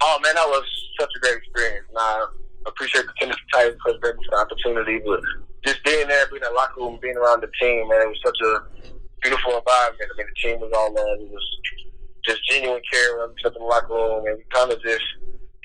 Oh 0.00 0.18
man, 0.22 0.34
that 0.34 0.48
was 0.48 0.64
such 0.98 1.10
a 1.14 1.20
great 1.20 1.36
experience. 1.36 1.86
And 1.90 1.98
I 1.98 2.26
appreciate 2.66 3.04
the 3.04 3.12
Tennessee 3.20 3.40
Titans 3.52 3.78
for 3.84 3.92
the 4.00 4.36
opportunity, 4.36 5.00
but 5.04 5.20
just 5.66 5.84
being 5.84 6.08
there, 6.08 6.26
being 6.30 6.42
in 6.42 6.48
the 6.48 6.56
locker 6.56 6.80
room, 6.80 6.98
being 7.02 7.16
around 7.16 7.42
the 7.42 7.50
team, 7.60 7.86
man, 7.88 8.00
it 8.00 8.08
was 8.08 8.20
such 8.24 8.40
a 8.46 8.62
beautiful 9.20 9.58
environment. 9.58 10.08
I 10.08 10.16
mean, 10.16 10.26
the 10.32 10.40
team 10.40 10.60
was 10.60 10.72
all 10.74 10.94
love. 10.94 11.20
It 11.20 11.28
was 11.30 11.44
just 12.24 12.44
genuine 12.48 12.82
care 12.90 13.18
when 13.18 13.30
we 13.30 13.40
stepped 13.40 13.56
in 13.56 13.62
the 13.62 13.68
locker 13.68 13.94
room, 13.94 14.26
and 14.26 14.38
we 14.38 14.44
kind 14.52 14.70
of 14.72 14.80
just 14.82 15.04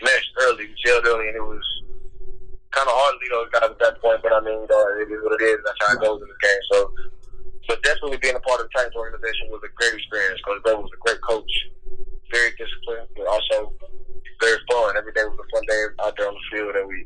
meshed 0.02 0.32
early, 0.42 0.68
we 0.68 0.76
gelled 0.86 1.06
early, 1.06 1.28
and 1.28 1.38
it 1.38 1.46
was 1.48 1.64
kind 2.72 2.88
of 2.90 2.96
hard 2.98 3.14
to 3.16 3.20
lead 3.22 3.34
those 3.34 3.52
guys 3.54 3.70
at 3.72 3.80
that 3.80 4.02
point. 4.02 4.20
But 4.24 4.34
I 4.34 4.42
mean, 4.42 4.60
you 4.66 4.70
know, 4.70 4.82
it 5.00 5.10
is 5.10 5.22
what 5.24 5.38
it 5.40 5.44
is. 5.46 5.60
That's 5.66 5.80
how 5.82 5.94
it 5.94 6.02
goes 6.02 6.22
in 6.22 6.28
this 6.28 6.42
game. 6.42 6.64
So, 6.74 6.78
but 7.70 7.84
definitely 7.84 8.18
being 8.20 8.36
a 8.36 8.44
part 8.44 8.60
of 8.62 8.68
the 8.68 8.74
Titans 8.76 8.96
organization 8.98 9.50
was 9.54 9.62
a 9.64 9.72
great 9.78 9.94
experience. 9.94 10.42
Coach 10.44 10.62
Baby 10.66 10.82
was 10.84 10.92
a 10.94 11.02
great 11.06 11.22
coach, 11.22 11.54
very 12.34 12.52
disciplined, 12.58 13.08
but 13.16 13.28
also 13.30 13.72
very 14.42 14.60
fun. 14.70 14.98
Every 14.98 15.14
day 15.14 15.24
was 15.24 15.40
a 15.40 15.48
fun 15.54 15.64
day 15.70 15.82
out 16.04 16.14
there 16.18 16.28
on 16.28 16.36
the 16.36 16.46
field, 16.52 16.76
and 16.76 16.88
we. 16.88 17.06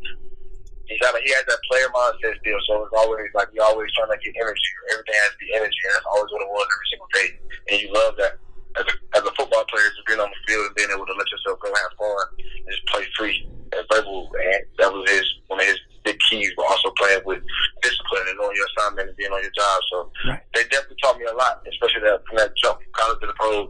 He 0.88 0.96
got 1.04 1.12
he 1.20 1.27
has 1.36 1.44
that 1.51 1.60
player 1.68 1.92
mindset 1.92 2.39
still, 2.39 2.56
so 2.63 2.88
it's 2.88 2.96
always 2.96 3.27
like 3.36 3.51
you're 3.51 3.68
always 3.68 3.92
trying 3.92 4.08
to 4.08 4.16
get 4.24 4.32
energy. 4.39 4.72
Everything 4.96 5.20
has 5.20 5.36
to 5.36 5.39
be 5.44 5.51
energy, 5.51 5.82
and 5.84 5.92
that's 6.00 6.08
always 6.08 6.32
what 6.32 6.48
it 6.48 6.48
was 6.48 6.63
every 6.63 6.88
single 6.88 7.12
day. 7.12 7.27
And 7.68 7.75
you 7.84 7.88
love 7.92 8.16
that 8.16 8.39
as 8.80 8.88
a 8.88 8.96
as 9.20 9.24
a 9.27 9.34
football 9.36 9.68
player, 9.68 9.84
just 9.92 10.08
being 10.08 10.24
on 10.24 10.32
the 10.32 10.39
field 10.48 10.63
and 10.63 10.75
being 10.80 10.88
able 10.96 11.04
to 11.04 11.12
let 11.20 11.27
yourself 11.27 11.60
go 11.60 11.75
have 11.75 11.92
fun 12.00 12.24
and 12.39 12.72
just 12.72 12.88
play 12.88 13.04
free. 13.20 13.36
And 13.75 13.84
Vrabel, 13.92 14.32
and 14.32 14.63
that 14.80 14.88
was 14.88 15.04
his 15.12 15.28
one 15.51 15.60
of 15.60 15.68
his 15.68 15.75
big 16.08 16.15
keys, 16.32 16.56
but 16.56 16.72
also 16.72 16.88
playing 16.96 17.20
with 17.28 17.44
discipline 17.84 18.24
and 18.32 18.39
knowing 18.39 18.56
your 18.56 18.68
assignment 18.72 19.12
and 19.12 19.18
being 19.20 19.36
on 19.36 19.44
your 19.44 19.51
job. 19.60 19.78
So 19.92 19.98
Right. 20.24 20.39
they 20.56 20.63
definitely 20.72 21.04
taught 21.04 21.20
me 21.20 21.28
a 21.28 21.36
lot, 21.36 21.68
especially 21.68 22.08
that 22.08 22.24
from 22.32 22.39
that 22.39 22.56
jump 22.63 22.80
from 22.80 22.96
college 22.96 23.20
to 23.20 23.28
the 23.28 23.36
pro. 23.36 23.68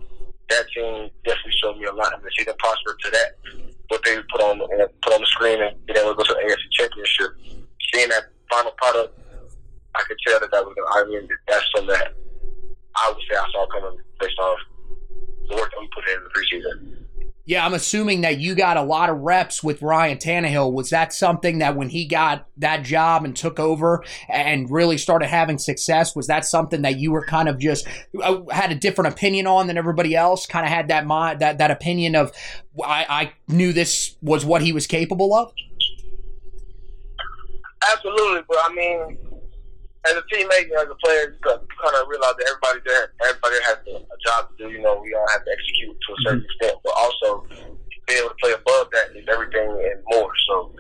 That 0.53 0.69
team 0.69 1.09
definitely 1.25 1.57
showed 1.59 1.81
me 1.81 1.89
a 1.89 1.93
lot, 1.97 2.13
and 2.13 2.21
to 2.21 2.29
see 2.37 2.45
them 2.45 2.55
prosper 2.61 2.93
to 2.93 3.09
that, 3.11 3.35
what 3.89 4.03
they 4.03 4.15
put 4.31 4.41
on 4.41 4.61
uh, 4.61 4.87
put 5.01 5.13
on 5.13 5.21
the 5.21 5.27
screen 5.27 5.61
and 5.61 5.75
being 5.85 5.99
able 5.99 6.11
to 6.11 6.15
go 6.15 6.23
to 6.23 6.33
the 6.33 6.39
AFC 6.39 6.63
Championship, 6.71 7.31
seeing 7.93 8.09
that 8.09 8.25
final 8.49 8.71
product, 8.77 9.17
I 9.95 10.03
could 10.07 10.17
tell 10.25 10.39
that 10.39 10.51
that 10.51 10.63
was. 10.65 10.75
I 10.95 11.03
mean, 11.05 11.27
that's 11.57 11.71
something 11.75 11.87
that 11.87 12.13
I 12.95 13.11
would 13.11 13.23
say 13.29 13.37
I 13.37 13.45
saw 13.51 13.65
coming 13.67 13.99
based 14.19 14.39
off 14.39 14.59
the 15.49 15.55
work 15.55 15.71
that 15.71 15.79
we 15.79 15.89
put 15.93 16.07
in 16.07 16.23
the 16.23 16.29
preseason. 16.29 17.03
Yeah, 17.45 17.65
I'm 17.65 17.73
assuming 17.73 18.21
that 18.21 18.39
you 18.39 18.55
got 18.55 18.75
a 18.75 18.81
lot 18.81 19.09
of 19.09 19.19
reps 19.19 19.63
with 19.63 19.81
Ryan 19.81 20.17
Tannehill. 20.17 20.73
Was 20.73 20.89
that 20.89 21.13
something 21.13 21.59
that 21.59 21.77
when 21.77 21.87
he 21.87 22.05
got 22.05 22.45
that 22.57 22.83
job 22.83 23.23
and 23.23 23.33
took 23.33 23.57
over 23.57 24.03
and 24.27 24.69
really 24.69 24.97
started 24.97 25.27
having 25.27 25.57
success, 25.57 26.13
was 26.13 26.27
that 26.27 26.43
something 26.43 26.81
that 26.81 26.99
you 26.99 27.13
were 27.13 27.23
kind 27.23 27.47
of 27.47 27.57
just 27.57 27.87
uh, 28.21 28.41
had 28.51 28.73
a 28.73 28.75
different 28.75 29.13
opinion 29.13 29.47
on 29.47 29.67
than 29.67 29.77
everybody 29.77 30.13
else? 30.13 30.45
Kind 30.45 30.65
of 30.65 30.73
had 30.73 30.89
that 30.89 31.05
mind, 31.05 31.39
that 31.39 31.59
that 31.59 31.71
opinion 31.71 32.15
of 32.15 32.33
I, 32.83 33.05
I 33.09 33.33
knew 33.47 33.71
this 33.71 34.17
was 34.21 34.43
what 34.43 34.61
he 34.61 34.73
was 34.73 34.85
capable 34.85 35.33
of. 35.33 35.53
Absolutely, 37.93 38.41
but 38.49 38.57
I 38.59 38.73
mean, 38.73 39.17
as 40.09 40.15
a 40.17 40.23
teammate, 40.31 40.67
you 40.67 40.75
as 40.77 40.87
a 40.89 40.95
player, 41.03 41.31
you 41.31 41.39
kind 41.43 41.95
of 41.95 42.07
realize 42.07 42.35
that 42.39 42.47
everybody 42.49 42.79
there, 42.85 43.11
everybody 43.23 43.57
has 43.63 43.77
a, 43.87 43.95
a 44.01 44.17
job 44.25 44.49
to 44.49 44.53
do. 44.57 44.65
You 44.71 44.81
know, 44.81 44.99
we 45.01 45.13
all 45.13 45.27
have 45.29 45.43
to 45.45 45.51
execute 45.51 45.95
to 45.95 46.09
a 46.13 46.19
certain 46.25 46.43
extent, 46.45 46.75
but 46.83 46.93
also 46.95 47.45
being 48.07 48.19
able 48.23 48.29
to 48.29 48.39
play 48.41 48.53
above 48.53 48.87
that 48.91 49.11
is 49.15 49.25
everything 49.27 49.67
and 49.67 49.99
more. 50.11 50.31
So 50.47 50.73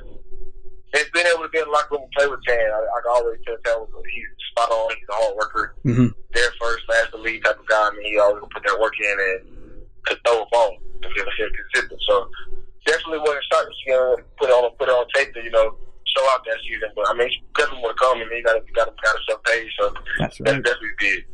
it's 0.93 1.09
being 1.11 1.27
able 1.27 1.43
to 1.43 1.49
be 1.49 1.59
in 1.59 1.65
the 1.67 1.71
locker 1.71 1.95
room 1.99 2.07
and 2.07 2.11
play 2.15 2.27
with 2.27 2.39
Tan. 2.47 2.55
I, 2.71 2.79
I 2.79 2.97
can 3.03 3.11
always 3.11 3.39
tell 3.45 3.85
that 3.85 4.03
he's 4.15 4.31
spot 4.51 4.71
on. 4.71 4.95
He's 4.95 5.09
a 5.11 5.17
hard 5.19 5.35
worker. 5.35 5.75
Mhm. 5.85 6.09
There 6.33 6.51
first, 6.59 6.83
last 6.89 7.11
the 7.11 7.17
lead 7.17 7.43
type 7.43 7.59
of 7.59 7.67
guy. 7.67 7.87
I 7.87 7.91
mean, 7.91 8.05
he 8.13 8.19
always 8.19 8.43
put 8.53 8.63
that 8.63 8.79
work 8.79 8.93
in 8.99 9.15
and 9.19 9.39
could 10.07 10.19
throw 10.25 10.43
a 10.43 10.47
ball 10.51 10.77
if 11.03 11.11
he 11.13 11.21
was 11.21 11.35
consistent. 11.35 12.01
So 12.07 12.29
definitely 12.85 13.19
wasn't 13.19 13.43
starting 13.43 13.73
to 13.87 14.23
put 14.39 14.49
it 14.49 14.53
on 14.53 14.71
put 14.79 14.87
it 14.87 14.95
on 14.95 15.05
tape 15.13 15.33
to 15.33 15.43
you 15.43 15.51
know 15.51 15.75
show 16.17 16.29
out 16.31 16.43
that 16.45 16.57
season. 16.67 16.89
But 16.95 17.09
I 17.09 17.13
mean, 17.13 17.27
it's 17.27 17.37
definitely 17.57 17.81
more 17.81 17.93
to 17.93 17.99
come. 17.99 18.21
and 18.21 18.31
he 18.31 18.41
gotta, 18.41 18.61
got 18.75 18.95
got 19.03 19.15
himself 19.15 19.43
paid. 19.43 19.67
So 19.79 19.93
That's 20.19 20.37
that's 20.39 20.57
definitely 20.57 20.89
big. 20.99 21.25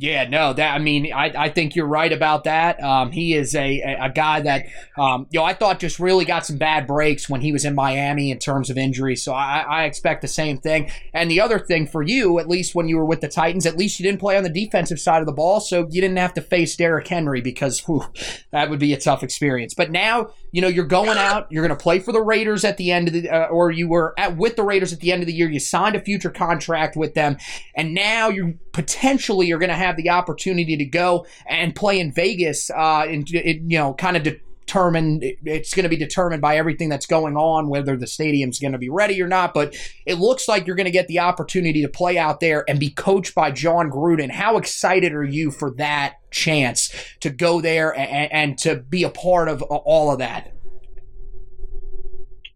Yeah, 0.00 0.26
no, 0.26 0.54
that 0.54 0.74
I 0.74 0.78
mean, 0.78 1.12
I, 1.12 1.30
I 1.36 1.48
think 1.50 1.76
you're 1.76 1.86
right 1.86 2.10
about 2.10 2.44
that. 2.44 2.82
Um, 2.82 3.12
he 3.12 3.34
is 3.34 3.54
a, 3.54 3.82
a, 3.82 4.06
a 4.06 4.08
guy 4.10 4.40
that, 4.40 4.64
um, 4.96 5.26
you 5.30 5.38
know, 5.38 5.44
I 5.44 5.52
thought 5.52 5.78
just 5.78 6.00
really 6.00 6.24
got 6.24 6.46
some 6.46 6.56
bad 6.56 6.86
breaks 6.86 7.28
when 7.28 7.42
he 7.42 7.52
was 7.52 7.66
in 7.66 7.74
Miami 7.74 8.30
in 8.30 8.38
terms 8.38 8.70
of 8.70 8.78
injuries. 8.78 9.22
So 9.22 9.34
I, 9.34 9.58
I 9.58 9.84
expect 9.84 10.22
the 10.22 10.28
same 10.28 10.56
thing. 10.56 10.90
And 11.12 11.30
the 11.30 11.42
other 11.42 11.58
thing 11.58 11.86
for 11.86 12.02
you, 12.02 12.38
at 12.38 12.48
least 12.48 12.74
when 12.74 12.88
you 12.88 12.96
were 12.96 13.04
with 13.04 13.20
the 13.20 13.28
Titans, 13.28 13.66
at 13.66 13.76
least 13.76 14.00
you 14.00 14.04
didn't 14.06 14.20
play 14.20 14.38
on 14.38 14.42
the 14.42 14.48
defensive 14.48 14.98
side 14.98 15.20
of 15.20 15.26
the 15.26 15.34
ball, 15.34 15.60
so 15.60 15.86
you 15.90 16.00
didn't 16.00 16.16
have 16.16 16.32
to 16.32 16.40
face 16.40 16.76
Derrick 16.76 17.06
Henry 17.06 17.42
because 17.42 17.80
whew, 17.80 18.06
that 18.52 18.70
would 18.70 18.80
be 18.80 18.94
a 18.94 18.98
tough 18.98 19.22
experience. 19.22 19.74
But 19.74 19.90
now, 19.90 20.30
you 20.52 20.60
know, 20.60 20.68
you're 20.68 20.84
going 20.84 21.18
out, 21.18 21.46
you're 21.50 21.66
going 21.66 21.76
to 21.76 21.82
play 21.82 21.98
for 21.98 22.12
the 22.12 22.20
Raiders 22.20 22.64
at 22.64 22.76
the 22.76 22.90
end 22.90 23.08
of 23.08 23.14
the, 23.14 23.28
uh, 23.28 23.46
or 23.46 23.70
you 23.70 23.88
were 23.88 24.14
at 24.18 24.36
with 24.36 24.56
the 24.56 24.62
Raiders 24.62 24.92
at 24.92 25.00
the 25.00 25.12
end 25.12 25.22
of 25.22 25.26
the 25.26 25.32
year. 25.32 25.48
You 25.48 25.60
signed 25.60 25.96
a 25.96 26.00
future 26.00 26.30
contract 26.30 26.96
with 26.96 27.14
them, 27.14 27.36
and 27.74 27.94
now 27.94 28.28
you 28.28 28.58
potentially 28.72 29.50
are 29.52 29.58
going 29.58 29.70
to 29.70 29.76
have 29.76 29.96
the 29.96 30.10
opportunity 30.10 30.76
to 30.76 30.84
go 30.84 31.26
and 31.46 31.74
play 31.74 32.00
in 32.00 32.12
Vegas. 32.12 32.70
Uh, 32.70 33.04
and 33.08 33.28
you 33.30 33.78
know, 33.78 33.94
kind 33.94 34.16
of 34.16 34.24
determined. 34.70 35.24
It's 35.44 35.74
going 35.74 35.82
to 35.82 35.88
be 35.88 35.96
determined 35.96 36.40
by 36.40 36.56
everything 36.56 36.88
that's 36.88 37.06
going 37.06 37.36
on, 37.36 37.68
whether 37.68 37.96
the 37.96 38.06
stadium's 38.06 38.60
going 38.60 38.72
to 38.72 38.78
be 38.78 38.88
ready 38.88 39.20
or 39.20 39.26
not. 39.26 39.52
But 39.52 39.76
it 40.06 40.18
looks 40.18 40.46
like 40.46 40.66
you're 40.66 40.76
going 40.76 40.86
to 40.86 40.92
get 40.92 41.08
the 41.08 41.18
opportunity 41.18 41.82
to 41.82 41.88
play 41.88 42.18
out 42.18 42.40
there 42.40 42.64
and 42.68 42.78
be 42.78 42.90
coached 42.90 43.34
by 43.34 43.50
Jon 43.50 43.90
Gruden. 43.90 44.30
How 44.30 44.56
excited 44.56 45.12
are 45.12 45.24
you 45.24 45.50
for 45.50 45.72
that 45.72 46.18
chance 46.30 46.92
to 47.20 47.30
go 47.30 47.60
there 47.60 47.96
and, 47.96 48.32
and 48.32 48.58
to 48.58 48.76
be 48.76 49.02
a 49.02 49.10
part 49.10 49.48
of 49.48 49.62
all 49.62 50.12
of 50.12 50.18
that? 50.20 50.52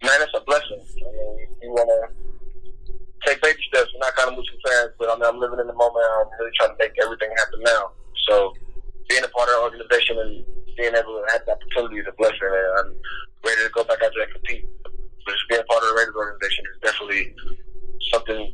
Man, 0.03 0.21
it's 0.21 0.33
a 0.37 0.45
blessing. 0.45 0.81
I 0.81 1.11
mean, 1.11 1.49
you 1.63 1.71
want 1.71 1.89
to 1.89 3.27
take 3.27 3.43
baby 3.43 3.59
steps. 3.69 3.91
We're 3.95 4.07
not 4.07 4.15
kind 4.15 4.29
of 4.29 4.37
moving 4.37 4.61
fast, 4.65 4.91
but 4.99 5.11
I 5.11 5.15
mean, 5.15 5.25
I'm 5.25 5.41
living 5.41 5.59
in 5.59 5.67
the 5.67 5.75
moment. 5.75 6.05
I'm 6.21 6.29
really 6.39 6.53
trying 6.61 6.71
to 6.71 6.77
make 6.79 6.93
everything 7.03 7.31
happen 7.37 7.61
now. 7.65 7.91
So 8.29 8.55
being 9.09 9.25
a 9.25 9.29
part 9.29 9.49
of 9.49 9.55
the 9.55 9.63
organization 9.63 10.19
and 10.19 10.45
being 10.77 10.95
able 10.95 11.21
to 11.21 11.25
have 11.33 11.45
the 11.47 11.53
opportunity 11.53 12.01
is 12.03 12.07
a 12.09 12.15
blessing, 12.17 12.51
and 12.51 12.75
I'm 12.79 12.91
ready 13.45 13.63
to 13.63 13.71
go 13.73 13.85
back 13.85 14.03
out 14.03 14.11
there 14.15 14.25
and 14.25 14.33
compete. 14.33 14.65
But 14.83 15.33
just 15.33 15.49
being 15.49 15.61
a 15.61 15.69
part 15.71 15.83
of 15.83 15.89
the 15.91 15.97
Raiders 15.97 16.17
organization 16.17 16.65
is 16.73 16.79
definitely 16.83 17.35
something 18.13 18.53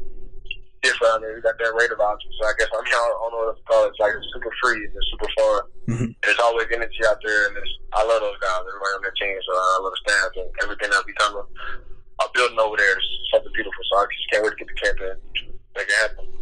I 1.01 1.19
mean, 1.21 1.35
we 1.37 1.41
got 1.41 1.59
that 1.59 1.75
Raider 1.77 1.99
option. 2.01 2.31
So 2.41 2.47
I 2.47 2.55
guess 2.57 2.69
I 2.73 2.81
mean 2.81 2.93
I 2.93 3.05
don't 3.13 3.33
know 3.33 3.53
what 3.53 3.57
to 3.57 3.65
call 3.69 3.85
it. 3.85 3.93
It's 3.93 4.01
like 4.01 4.15
it's 4.17 4.29
super 4.33 4.53
free 4.63 4.85
and 4.85 4.95
it's 4.95 5.11
super 5.13 5.31
fun. 5.37 5.63
Mm-hmm. 5.91 6.11
There's 6.23 6.41
always 6.41 6.69
energy 6.73 7.03
out 7.05 7.21
there, 7.21 7.49
and 7.49 7.57
it's, 7.57 7.75
I 7.93 8.05
love 8.05 8.25
those 8.25 8.41
guys. 8.41 8.65
Everybody 8.65 8.95
on 8.97 9.03
that 9.05 9.17
team, 9.19 9.37
so 9.45 9.53
I 9.53 9.79
love 9.83 9.93
the 9.93 10.03
staff 10.07 10.31
and 10.41 10.49
everything 10.65 10.91
that 10.93 11.05
we 11.05 11.13
kind 11.21 11.37
of 11.37 11.45
are 11.45 12.33
building 12.33 12.61
over 12.61 12.77
there. 12.77 12.97
It's 12.97 13.09
something 13.33 13.53
beautiful. 13.53 13.83
So 13.91 13.95
I 14.01 14.05
just 14.09 14.29
can't 14.31 14.43
wait 14.45 14.55
to 14.57 14.61
get 14.65 14.69
to 14.71 14.77
camp 14.81 14.99
and 15.05 15.19
make 15.77 15.89
it 15.89 16.01
happen. 16.01 16.40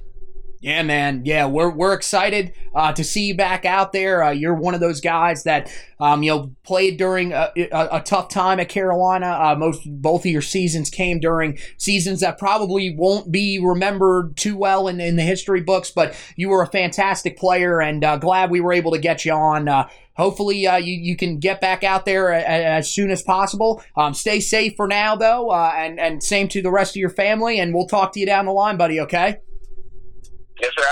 Yeah, 0.61 0.83
man. 0.83 1.23
Yeah, 1.25 1.47
we're 1.47 1.71
we're 1.71 1.93
excited 1.95 2.53
uh, 2.75 2.93
to 2.95 3.05
see 3.05 3.27
you 3.27 3.37
back 3.37 3.65
out 3.65 3.93
there. 3.93 4.25
Uh, 4.25 4.31
you're 4.33 4.55
one 4.55 4.75
of 4.75 4.81
those 4.81 5.00
guys 5.00 5.45
that 5.45 5.73
um, 6.00 6.25
you 6.25 6.33
know 6.33 6.50
played 6.65 6.97
during 6.97 7.33
a, 7.33 7.53
a, 7.57 7.88
a 7.99 8.03
tough 8.05 8.29
time 8.29 8.59
at 8.59 8.69
Carolina. 8.69 9.38
Uh, 9.41 9.55
most 9.55 9.83
both 9.87 10.23
of 10.23 10.33
your 10.33 10.43
seasons 10.43 10.91
came 10.91 11.21
during 11.21 11.59
seasons 11.77 12.21
that 12.21 12.38
probably 12.38 12.93
won't 12.93 13.31
be 13.31 13.61
remembered 13.61 14.37
too 14.37 14.57
well 14.57 14.88
in, 14.88 15.00
in 15.00 15.15
the 15.15 15.23
history 15.23 15.61
books. 15.61 15.93
But 15.93 16.17
you 16.35 16.49
were 16.49 16.62
a 16.62 16.67
fantastic 16.67 17.38
player, 17.38 17.81
and 17.81 18.03
uh, 18.03 18.17
glad 18.17 18.50
we 18.50 18.61
were 18.61 18.73
able 18.73 18.91
to 18.91 18.99
get 18.99 19.25
you 19.25 19.33
on. 19.35 19.69
Uh, 19.69 19.88
hopefully, 20.17 20.67
uh, 20.67 20.77
you 20.77 20.95
you 20.95 21.17
can 21.17 21.38
get 21.38 21.61
back 21.61 21.85
out 21.85 22.05
there 22.05 22.33
as 22.33 22.93
soon 22.93 23.12
as 23.12 23.23
possible. 23.23 23.81
Um, 23.97 24.12
stay 24.12 24.41
safe 24.41 24.75
for 24.77 24.88
now, 24.88 25.15
though, 25.15 25.55
and 25.55 26.00
and 26.00 26.21
same 26.21 26.49
to 26.49 26.61
the 26.61 26.73
rest 26.73 26.97
of 26.97 27.00
your 27.00 27.11
family. 27.11 27.61
And 27.61 27.73
we'll 27.73 27.87
talk 27.87 28.12
to 28.15 28.21
you 28.21 28.27
down 28.27 28.47
the 28.47 28.53
line, 28.53 28.77
buddy. 28.77 28.99
Okay. 28.99 29.38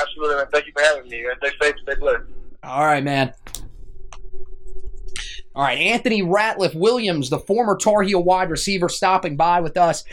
Absolutely, 0.00 0.36
man. 0.36 0.46
Thank 0.52 0.66
you 0.66 0.72
for 0.74 0.82
having 0.82 1.08
me. 1.08 1.24
Stay 1.38 1.50
safe. 1.60 1.74
Stay 1.82 1.94
blessed. 1.94 2.22
All 2.62 2.84
right, 2.84 3.02
man. 3.02 3.32
All 5.54 5.62
right, 5.62 5.78
Anthony 5.78 6.22
Ratliff 6.22 6.74
Williams, 6.74 7.30
the 7.30 7.38
former 7.38 7.76
Tar 7.76 8.02
Heel 8.02 8.22
wide 8.22 8.50
receiver, 8.50 8.90
stopping 8.90 9.36
by 9.36 9.60
with 9.60 9.78
us. 9.78 10.04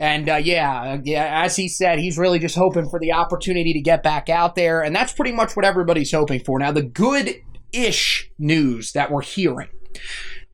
And 0.00 0.28
uh, 0.28 0.36
yeah, 0.36 0.98
yeah, 1.04 1.44
as 1.44 1.54
he 1.54 1.68
said, 1.68 1.98
he's 1.98 2.18
really 2.18 2.38
just 2.38 2.56
hoping 2.56 2.88
for 2.88 2.98
the 2.98 3.12
opportunity 3.12 3.72
to 3.74 3.80
get 3.80 4.02
back 4.02 4.28
out 4.28 4.56
there, 4.56 4.82
and 4.82 4.96
that's 4.96 5.12
pretty 5.12 5.32
much 5.32 5.54
what 5.54 5.64
everybody's 5.64 6.10
hoping 6.10 6.40
for. 6.40 6.58
Now, 6.58 6.72
the 6.72 6.82
good-ish 6.82 8.30
news 8.38 8.92
that 8.92 9.12
we're 9.12 9.22
hearing 9.22 9.68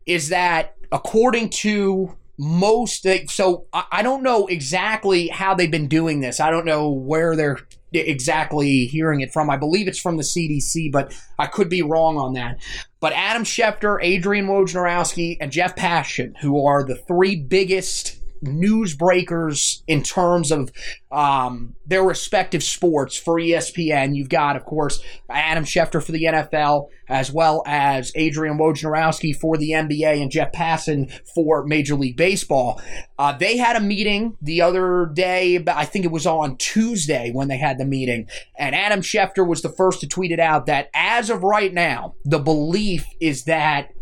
is 0.05 0.29
that 0.29 0.75
according 0.93 1.49
to 1.51 2.17
most 2.39 3.07
so 3.29 3.67
I 3.73 4.03
don't 4.03 4.23
know 4.23 4.47
exactly 4.47 5.29
how 5.29 5.55
they've 5.55 5.71
been 5.71 5.89
doing 5.89 6.21
this. 6.21 6.41
I 6.41 6.51
don't 6.51 6.67
know 6.67 6.91
where 6.91 7.35
they're 7.35 7.59
exactly 7.93 8.87
hearing 8.87 9.21
it 9.21 9.33
from. 9.33 9.51
I 9.51 9.57
believe 9.57 9.89
it's 9.89 10.01
from 10.01 10.17
the 10.17 10.23
CDC, 10.23 10.91
but 10.91 11.15
I 11.39 11.47
could 11.47 11.69
be 11.69 11.83
wrong 11.83 12.19
on 12.19 12.35
that. 12.35 12.59
But 13.01 13.13
Adam 13.13 13.45
Schefter, 13.45 13.99
Adrian 14.03 14.47
Wojnarowski, 14.47 15.37
and 15.41 15.53
Jeff 15.53 15.77
Passan, 15.77 16.37
who 16.41 16.65
are 16.67 16.85
the 16.85 16.97
three 16.97 17.37
biggest 17.37 18.19
newsbreakers 18.45 19.83
in 19.87 20.03
terms 20.03 20.51
of 20.51 20.71
um, 21.11 21.75
their 21.87 22.03
respective 22.03 22.63
sports 22.63 23.17
for 23.17 23.35
ESPN. 23.35 24.15
You've 24.15 24.29
got, 24.29 24.57
of 24.57 24.65
course, 24.65 25.03
Adam 25.31 25.65
Schefter 25.65 26.03
for 26.03 26.13
the 26.13 26.25
NFL, 26.25 26.89
as 27.09 27.33
well 27.33 27.63
as 27.67 28.13
Adrian 28.15 28.59
Wojnarowski 28.59 29.35
for 29.35 29.57
the 29.57 29.71
NBA 29.71 30.21
and 30.21 30.31
Jeff 30.31 30.53
Passan 30.53 31.11
for 31.35 31.65
Major 31.65 31.95
League 31.95 32.17
Baseball. 32.17 32.81
Uh, 33.19 33.33
they 33.33 33.57
had 33.57 33.77
a 33.77 33.81
meeting 33.81 34.37
the 34.43 34.61
other 34.61 35.11
day, 35.13 35.63
I 35.67 35.85
think 35.85 36.05
it 36.05 36.11
was 36.11 36.27
on 36.27 36.57
Tuesday 36.57 37.31
when 37.33 37.49
they 37.49 37.59
had 37.59 37.79
the 37.79 37.85
meeting, 37.85 38.29
and 38.59 38.75
Adam 38.75 39.01
Schefter 39.01 39.47
was 39.47 39.63
the 39.63 39.71
first 39.71 40.01
to 40.01 40.09
tweet 40.09 40.33
it 40.33 40.41
out 40.41 40.67
that 40.67 40.91
as 40.95 41.31
of 41.31 41.43
right 41.43 41.73
now, 41.73 42.15
the 42.25 42.39
belief 42.39 43.07
is 43.21 43.45
that 43.45 43.93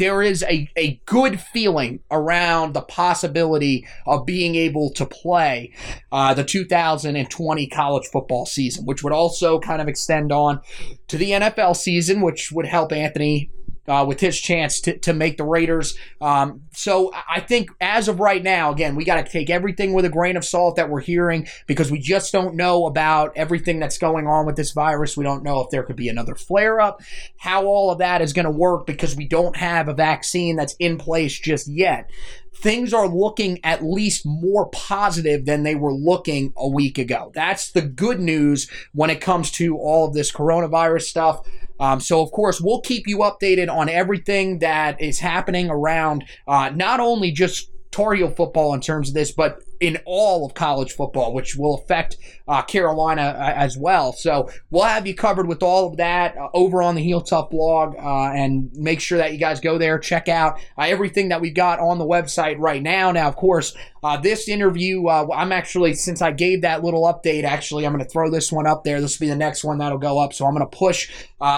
there 0.00 0.22
is 0.22 0.42
a, 0.44 0.66
a 0.76 0.98
good 1.04 1.38
feeling 1.38 2.00
around 2.10 2.72
the 2.72 2.80
possibility 2.80 3.86
of 4.06 4.24
being 4.24 4.54
able 4.54 4.90
to 4.94 5.04
play 5.04 5.70
uh, 6.10 6.32
the 6.32 6.42
2020 6.42 7.66
college 7.66 8.06
football 8.10 8.46
season, 8.46 8.86
which 8.86 9.04
would 9.04 9.12
also 9.12 9.60
kind 9.60 9.82
of 9.82 9.88
extend 9.88 10.32
on 10.32 10.58
to 11.06 11.18
the 11.18 11.32
NFL 11.32 11.76
season, 11.76 12.22
which 12.22 12.50
would 12.50 12.64
help 12.64 12.92
Anthony 12.92 13.50
uh, 13.88 14.04
with 14.06 14.20
his 14.20 14.38
chance 14.40 14.80
to, 14.82 14.98
to 14.98 15.12
make 15.12 15.36
the 15.36 15.44
Raiders. 15.44 15.96
Um, 16.20 16.62
so 16.72 17.12
I 17.28 17.40
think 17.40 17.70
as 17.80 18.08
of 18.08 18.20
right 18.20 18.42
now, 18.42 18.70
again, 18.70 18.94
we 18.96 19.04
got 19.04 19.24
to 19.24 19.30
take 19.30 19.50
everything 19.50 19.92
with 19.92 20.04
a 20.04 20.10
grain 20.10 20.36
of 20.36 20.44
salt 20.44 20.76
that 20.76 20.88
we're 20.88 21.00
hearing 21.00 21.48
because 21.66 21.90
we 21.90 21.98
just 21.98 22.32
don't 22.32 22.54
know 22.54 22.86
about 22.86 23.32
everything 23.36 23.78
that's 23.80 23.98
going 23.98 24.26
on 24.26 24.46
with 24.46 24.56
this 24.56 24.72
virus. 24.72 25.16
We 25.16 25.24
don't 25.24 25.42
know 25.42 25.60
if 25.60 25.70
there 25.70 25.82
could 25.82 25.96
be 25.96 26.08
another 26.08 26.34
flare 26.34 26.80
up, 26.80 27.02
how 27.38 27.66
all 27.66 27.90
of 27.90 27.98
that 27.98 28.22
is 28.22 28.32
going 28.32 28.44
to 28.44 28.50
work 28.50 28.86
because 28.86 29.16
we 29.16 29.26
don't 29.26 29.56
have 29.56 29.88
a 29.88 29.94
vaccine 29.94 30.56
that's 30.56 30.74
in 30.78 30.98
place 30.98 31.38
just 31.38 31.68
yet 31.68 32.10
things 32.54 32.92
are 32.92 33.08
looking 33.08 33.58
at 33.64 33.84
least 33.84 34.26
more 34.26 34.68
positive 34.70 35.46
than 35.46 35.62
they 35.62 35.74
were 35.74 35.94
looking 35.94 36.52
a 36.56 36.68
week 36.68 36.98
ago. 36.98 37.30
That's 37.34 37.70
the 37.70 37.82
good 37.82 38.20
news 38.20 38.70
when 38.92 39.10
it 39.10 39.20
comes 39.20 39.50
to 39.52 39.76
all 39.78 40.06
of 40.06 40.14
this 40.14 40.32
coronavirus 40.32 41.02
stuff. 41.02 41.46
Um, 41.78 42.00
so, 42.00 42.20
of 42.20 42.30
course, 42.32 42.60
we'll 42.60 42.82
keep 42.82 43.06
you 43.06 43.18
updated 43.18 43.70
on 43.74 43.88
everything 43.88 44.58
that 44.58 45.00
is 45.00 45.18
happening 45.20 45.70
around 45.70 46.24
uh, 46.46 46.70
not 46.74 47.00
only 47.00 47.30
just 47.30 47.70
Tar 47.90 48.14
Heel 48.14 48.30
football 48.30 48.74
in 48.74 48.80
terms 48.80 49.08
of 49.08 49.14
this, 49.14 49.32
but 49.32 49.62
in 49.80 49.98
all 50.04 50.44
of 50.44 50.52
college 50.52 50.92
football, 50.92 51.32
which 51.32 51.56
will 51.56 51.74
affect 51.74 52.18
uh, 52.46 52.62
Carolina 52.62 53.34
uh, 53.38 53.52
as 53.56 53.78
well. 53.78 54.12
So 54.12 54.50
we'll 54.70 54.84
have 54.84 55.06
you 55.06 55.14
covered 55.14 55.48
with 55.48 55.62
all 55.62 55.88
of 55.88 55.96
that 55.96 56.36
uh, 56.36 56.48
over 56.52 56.82
on 56.82 56.94
the 56.94 57.02
Heel 57.02 57.22
Tough 57.22 57.50
blog, 57.50 57.96
uh, 57.96 58.30
and 58.32 58.70
make 58.74 59.00
sure 59.00 59.18
that 59.18 59.32
you 59.32 59.38
guys 59.38 59.58
go 59.58 59.78
there, 59.78 59.98
check 59.98 60.28
out 60.28 60.60
uh, 60.76 60.82
everything 60.82 61.30
that 61.30 61.40
we've 61.40 61.54
got 61.54 61.80
on 61.80 61.98
the 61.98 62.06
website 62.06 62.56
right 62.58 62.82
now. 62.82 63.10
Now, 63.10 63.28
of 63.28 63.36
course, 63.36 63.74
uh, 64.02 64.16
this 64.16 64.48
interview, 64.48 65.08
I'm 65.08 65.52
actually 65.52 65.94
since 65.94 66.22
I 66.22 66.30
gave 66.30 66.62
that 66.62 66.82
little 66.82 67.02
update, 67.04 67.44
actually, 67.44 67.86
I'm 67.86 67.92
going 67.92 68.04
to 68.04 68.10
throw 68.10 68.30
this 68.30 68.50
one 68.50 68.66
up 68.66 68.84
there. 68.84 69.00
This 69.00 69.18
will 69.18 69.26
be 69.26 69.30
the 69.30 69.36
next 69.36 69.64
one 69.64 69.78
that'll 69.78 69.98
go 69.98 70.18
up. 70.18 70.32
So 70.32 70.46
I'm 70.46 70.54
going 70.54 70.68
to 70.68 70.76
push 70.76 71.10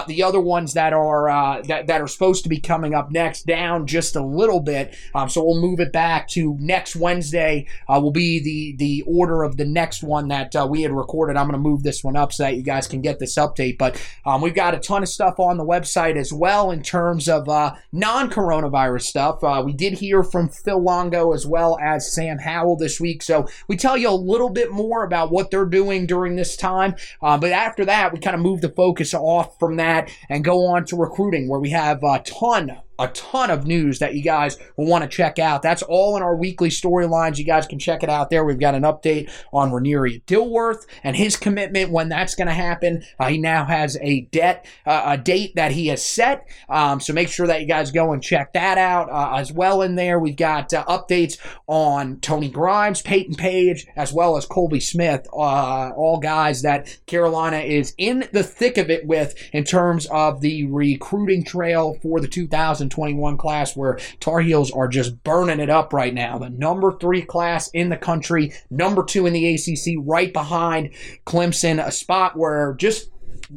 the 0.07 0.23
other 0.23 0.39
ones 0.39 0.73
that 0.73 0.93
are 0.93 1.61
that 1.63 1.87
that 1.87 2.01
are 2.01 2.07
supposed 2.07 2.43
to 2.43 2.49
be 2.49 2.59
coming 2.59 2.93
up 2.93 3.11
next 3.11 3.45
down 3.45 3.87
just 3.87 4.15
a 4.15 4.23
little 4.23 4.59
bit. 4.59 4.95
Um, 5.15 5.29
so 5.29 5.43
we'll 5.43 5.61
move 5.61 5.79
it 5.79 5.91
back 5.91 6.27
to 6.29 6.57
next 6.59 6.95
Wednesday. 6.95 7.67
we'll 7.87 8.11
be 8.11 8.39
the 8.39 8.75
the 8.77 9.03
order 9.07 9.43
of 9.43 9.57
the 9.57 9.65
next 9.65 10.03
one 10.03 10.27
that 10.29 10.55
uh, 10.55 10.67
we 10.69 10.81
had 10.81 10.91
recorded. 10.91 11.37
I'm 11.37 11.47
going 11.47 11.61
to 11.61 11.69
move 11.69 11.83
this 11.83 12.03
one 12.03 12.15
up 12.15 12.33
so 12.33 12.43
that 12.43 12.55
you 12.55 12.63
guys 12.63 12.87
can 12.87 13.01
get 13.01 13.19
this 13.19 13.35
update. 13.35 13.77
But 13.77 14.01
um, 14.25 14.41
we've 14.41 14.55
got 14.55 14.73
a 14.73 14.79
ton 14.79 15.03
of 15.03 15.09
stuff 15.09 15.39
on 15.39 15.57
the 15.57 15.65
website 15.65 16.15
as 16.15 16.31
well 16.33 16.71
in 16.71 16.83
terms 16.83 17.27
of 17.27 17.47
uh, 17.49 17.75
non-coronavirus 17.91 19.03
stuff. 19.03 19.43
Uh, 19.43 19.61
we 19.65 19.73
did 19.73 19.93
hear 19.93 20.23
from 20.23 20.49
Phil 20.49 20.81
Longo 20.81 21.33
as 21.33 21.45
well 21.45 21.77
as 21.81 22.11
Sam 22.13 22.32
Howell 22.39 22.77
this 22.77 22.99
week, 22.99 23.21
so 23.21 23.47
we 23.67 23.77
tell 23.77 23.97
you 23.97 24.09
a 24.09 24.11
little 24.11 24.49
bit 24.49 24.71
more 24.71 25.03
about 25.03 25.31
what 25.31 25.51
they're 25.51 25.65
doing 25.65 26.05
during 26.05 26.35
this 26.35 26.55
time. 26.55 26.95
Uh, 27.21 27.37
but 27.37 27.51
after 27.51 27.85
that, 27.85 28.13
we 28.13 28.19
kind 28.19 28.35
of 28.35 28.41
move 28.41 28.61
the 28.61 28.69
focus 28.69 29.13
off 29.13 29.59
from 29.59 29.77
that 29.77 30.09
and 30.29 30.43
go 30.43 30.65
on 30.65 30.85
to 30.85 30.95
recruiting, 30.95 31.47
where 31.47 31.59
we 31.59 31.69
have 31.69 32.03
a 32.03 32.21
ton 32.25 32.77
a 32.99 33.07
ton 33.09 33.49
of 33.49 33.65
news 33.65 33.99
that 33.99 34.13
you 34.13 34.21
guys 34.21 34.57
will 34.77 34.85
want 34.85 35.03
to 35.03 35.09
check 35.09 35.39
out. 35.39 35.61
That's 35.61 35.81
all 35.81 36.15
in 36.15 36.23
our 36.23 36.35
weekly 36.35 36.69
storylines. 36.69 37.37
You 37.37 37.43
guys 37.43 37.65
can 37.65 37.79
check 37.79 38.03
it 38.03 38.09
out 38.09 38.29
there. 38.29 38.45
We've 38.45 38.59
got 38.59 38.75
an 38.75 38.83
update 38.83 39.31
on 39.51 39.71
Raneiria 39.71 40.23
Dillworth 40.25 40.85
and 41.03 41.15
his 41.15 41.35
commitment 41.35 41.91
when 41.91 42.09
that's 42.09 42.35
going 42.35 42.47
to 42.47 42.53
happen. 42.53 43.03
Uh, 43.19 43.29
he 43.29 43.37
now 43.37 43.65
has 43.65 43.97
a 44.01 44.21
debt, 44.31 44.65
uh, 44.85 45.03
a 45.05 45.17
date 45.17 45.55
that 45.55 45.71
he 45.71 45.87
has 45.87 46.05
set. 46.05 46.47
Um, 46.69 46.99
so 46.99 47.13
make 47.13 47.29
sure 47.29 47.47
that 47.47 47.61
you 47.61 47.67
guys 47.67 47.91
go 47.91 48.13
and 48.13 48.21
check 48.21 48.53
that 48.53 48.77
out 48.77 49.09
uh, 49.09 49.37
as 49.37 49.51
well. 49.51 49.81
In 49.81 49.95
there, 49.95 50.19
we've 50.19 50.35
got 50.35 50.73
uh, 50.73 50.85
updates 50.85 51.37
on 51.67 52.19
Tony 52.19 52.49
Grimes, 52.49 53.01
Peyton 53.01 53.35
Page, 53.35 53.87
as 53.95 54.13
well 54.13 54.37
as 54.37 54.45
Colby 54.45 54.79
Smith. 54.79 55.27
Uh, 55.33 55.91
all 55.95 56.19
guys 56.19 56.61
that 56.61 56.97
Carolina 57.07 57.57
is 57.57 57.93
in 57.97 58.27
the 58.31 58.43
thick 58.43 58.77
of 58.77 58.89
it 58.89 59.05
with 59.07 59.35
in 59.51 59.63
terms 59.63 60.05
of 60.07 60.41
the 60.41 60.65
recruiting 60.67 61.43
trail 61.43 61.97
for 62.01 62.19
the 62.19 62.27
2000. 62.27 62.82
2021 62.89 63.37
class 63.37 63.75
where 63.75 63.99
Tar 64.19 64.41
Heels 64.41 64.71
are 64.71 64.87
just 64.87 65.23
burning 65.23 65.59
it 65.59 65.69
up 65.69 65.93
right 65.93 66.13
now. 66.13 66.37
The 66.37 66.49
number 66.49 66.97
three 66.97 67.21
class 67.21 67.69
in 67.69 67.89
the 67.89 67.97
country, 67.97 68.53
number 68.69 69.03
two 69.03 69.25
in 69.25 69.33
the 69.33 69.53
ACC, 69.53 69.95
right 69.99 70.31
behind 70.31 70.91
Clemson, 71.25 71.85
a 71.85 71.91
spot 71.91 72.37
where 72.37 72.73
just 72.77 73.09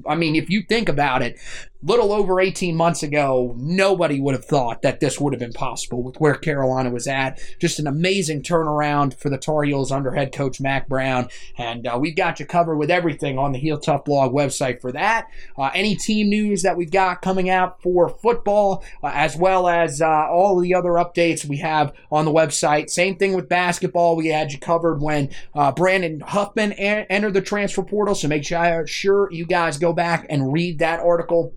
I 0.06 0.14
mean, 0.14 0.36
if 0.36 0.50
you 0.50 0.62
think 0.62 0.88
about 0.88 1.22
it, 1.22 1.38
little 1.86 2.12
over 2.12 2.40
18 2.40 2.74
months 2.74 3.04
ago, 3.04 3.54
nobody 3.56 4.20
would 4.20 4.34
have 4.34 4.44
thought 4.44 4.82
that 4.82 4.98
this 4.98 5.20
would 5.20 5.32
have 5.32 5.40
been 5.40 5.52
possible 5.52 6.02
with 6.02 6.16
where 6.20 6.34
Carolina 6.34 6.90
was 6.90 7.06
at. 7.06 7.38
Just 7.60 7.78
an 7.78 7.86
amazing 7.86 8.42
turnaround 8.42 9.14
for 9.14 9.30
the 9.30 9.38
Tar 9.38 9.62
Heels 9.62 9.92
under 9.92 10.10
head 10.12 10.32
coach 10.32 10.60
Mack 10.60 10.88
Brown. 10.88 11.28
And 11.56 11.86
uh, 11.86 11.96
we've 12.00 12.16
got 12.16 12.40
you 12.40 12.46
covered 12.46 12.76
with 12.76 12.90
everything 12.90 13.38
on 13.38 13.52
the 13.52 13.58
Heel 13.58 13.78
Tough 13.78 14.04
blog 14.04 14.32
website 14.32 14.80
for 14.80 14.90
that. 14.92 15.28
Uh, 15.56 15.70
any 15.74 15.94
team 15.94 16.28
news 16.28 16.62
that 16.62 16.76
we've 16.76 16.90
got 16.90 17.22
coming 17.22 17.48
out 17.48 17.80
for 17.80 18.08
football, 18.08 18.84
uh, 19.04 19.12
as 19.14 19.36
well 19.36 19.68
as 19.68 20.02
uh, 20.02 20.08
all 20.28 20.58
the 20.58 20.74
other 20.74 20.90
updates 20.90 21.44
we 21.44 21.58
have 21.58 21.92
on 22.10 22.24
the 22.24 22.32
website. 22.32 22.90
Same 22.90 23.16
thing 23.16 23.34
with 23.34 23.48
basketball. 23.48 24.16
We 24.16 24.28
had 24.28 24.52
you 24.52 24.58
covered 24.58 25.00
when 25.00 25.30
uh, 25.54 25.70
Brandon 25.70 26.18
Huffman 26.18 26.72
a- 26.72 27.06
entered 27.08 27.34
the 27.34 27.40
transfer 27.40 27.84
portal. 27.84 28.16
So 28.16 28.26
make 28.26 28.44
sure 28.44 29.30
you 29.30 29.46
guys 29.46 29.78
go 29.78 29.92
back 29.92 30.26
and 30.28 30.52
read 30.52 30.80
that 30.80 30.98
article 30.98 31.54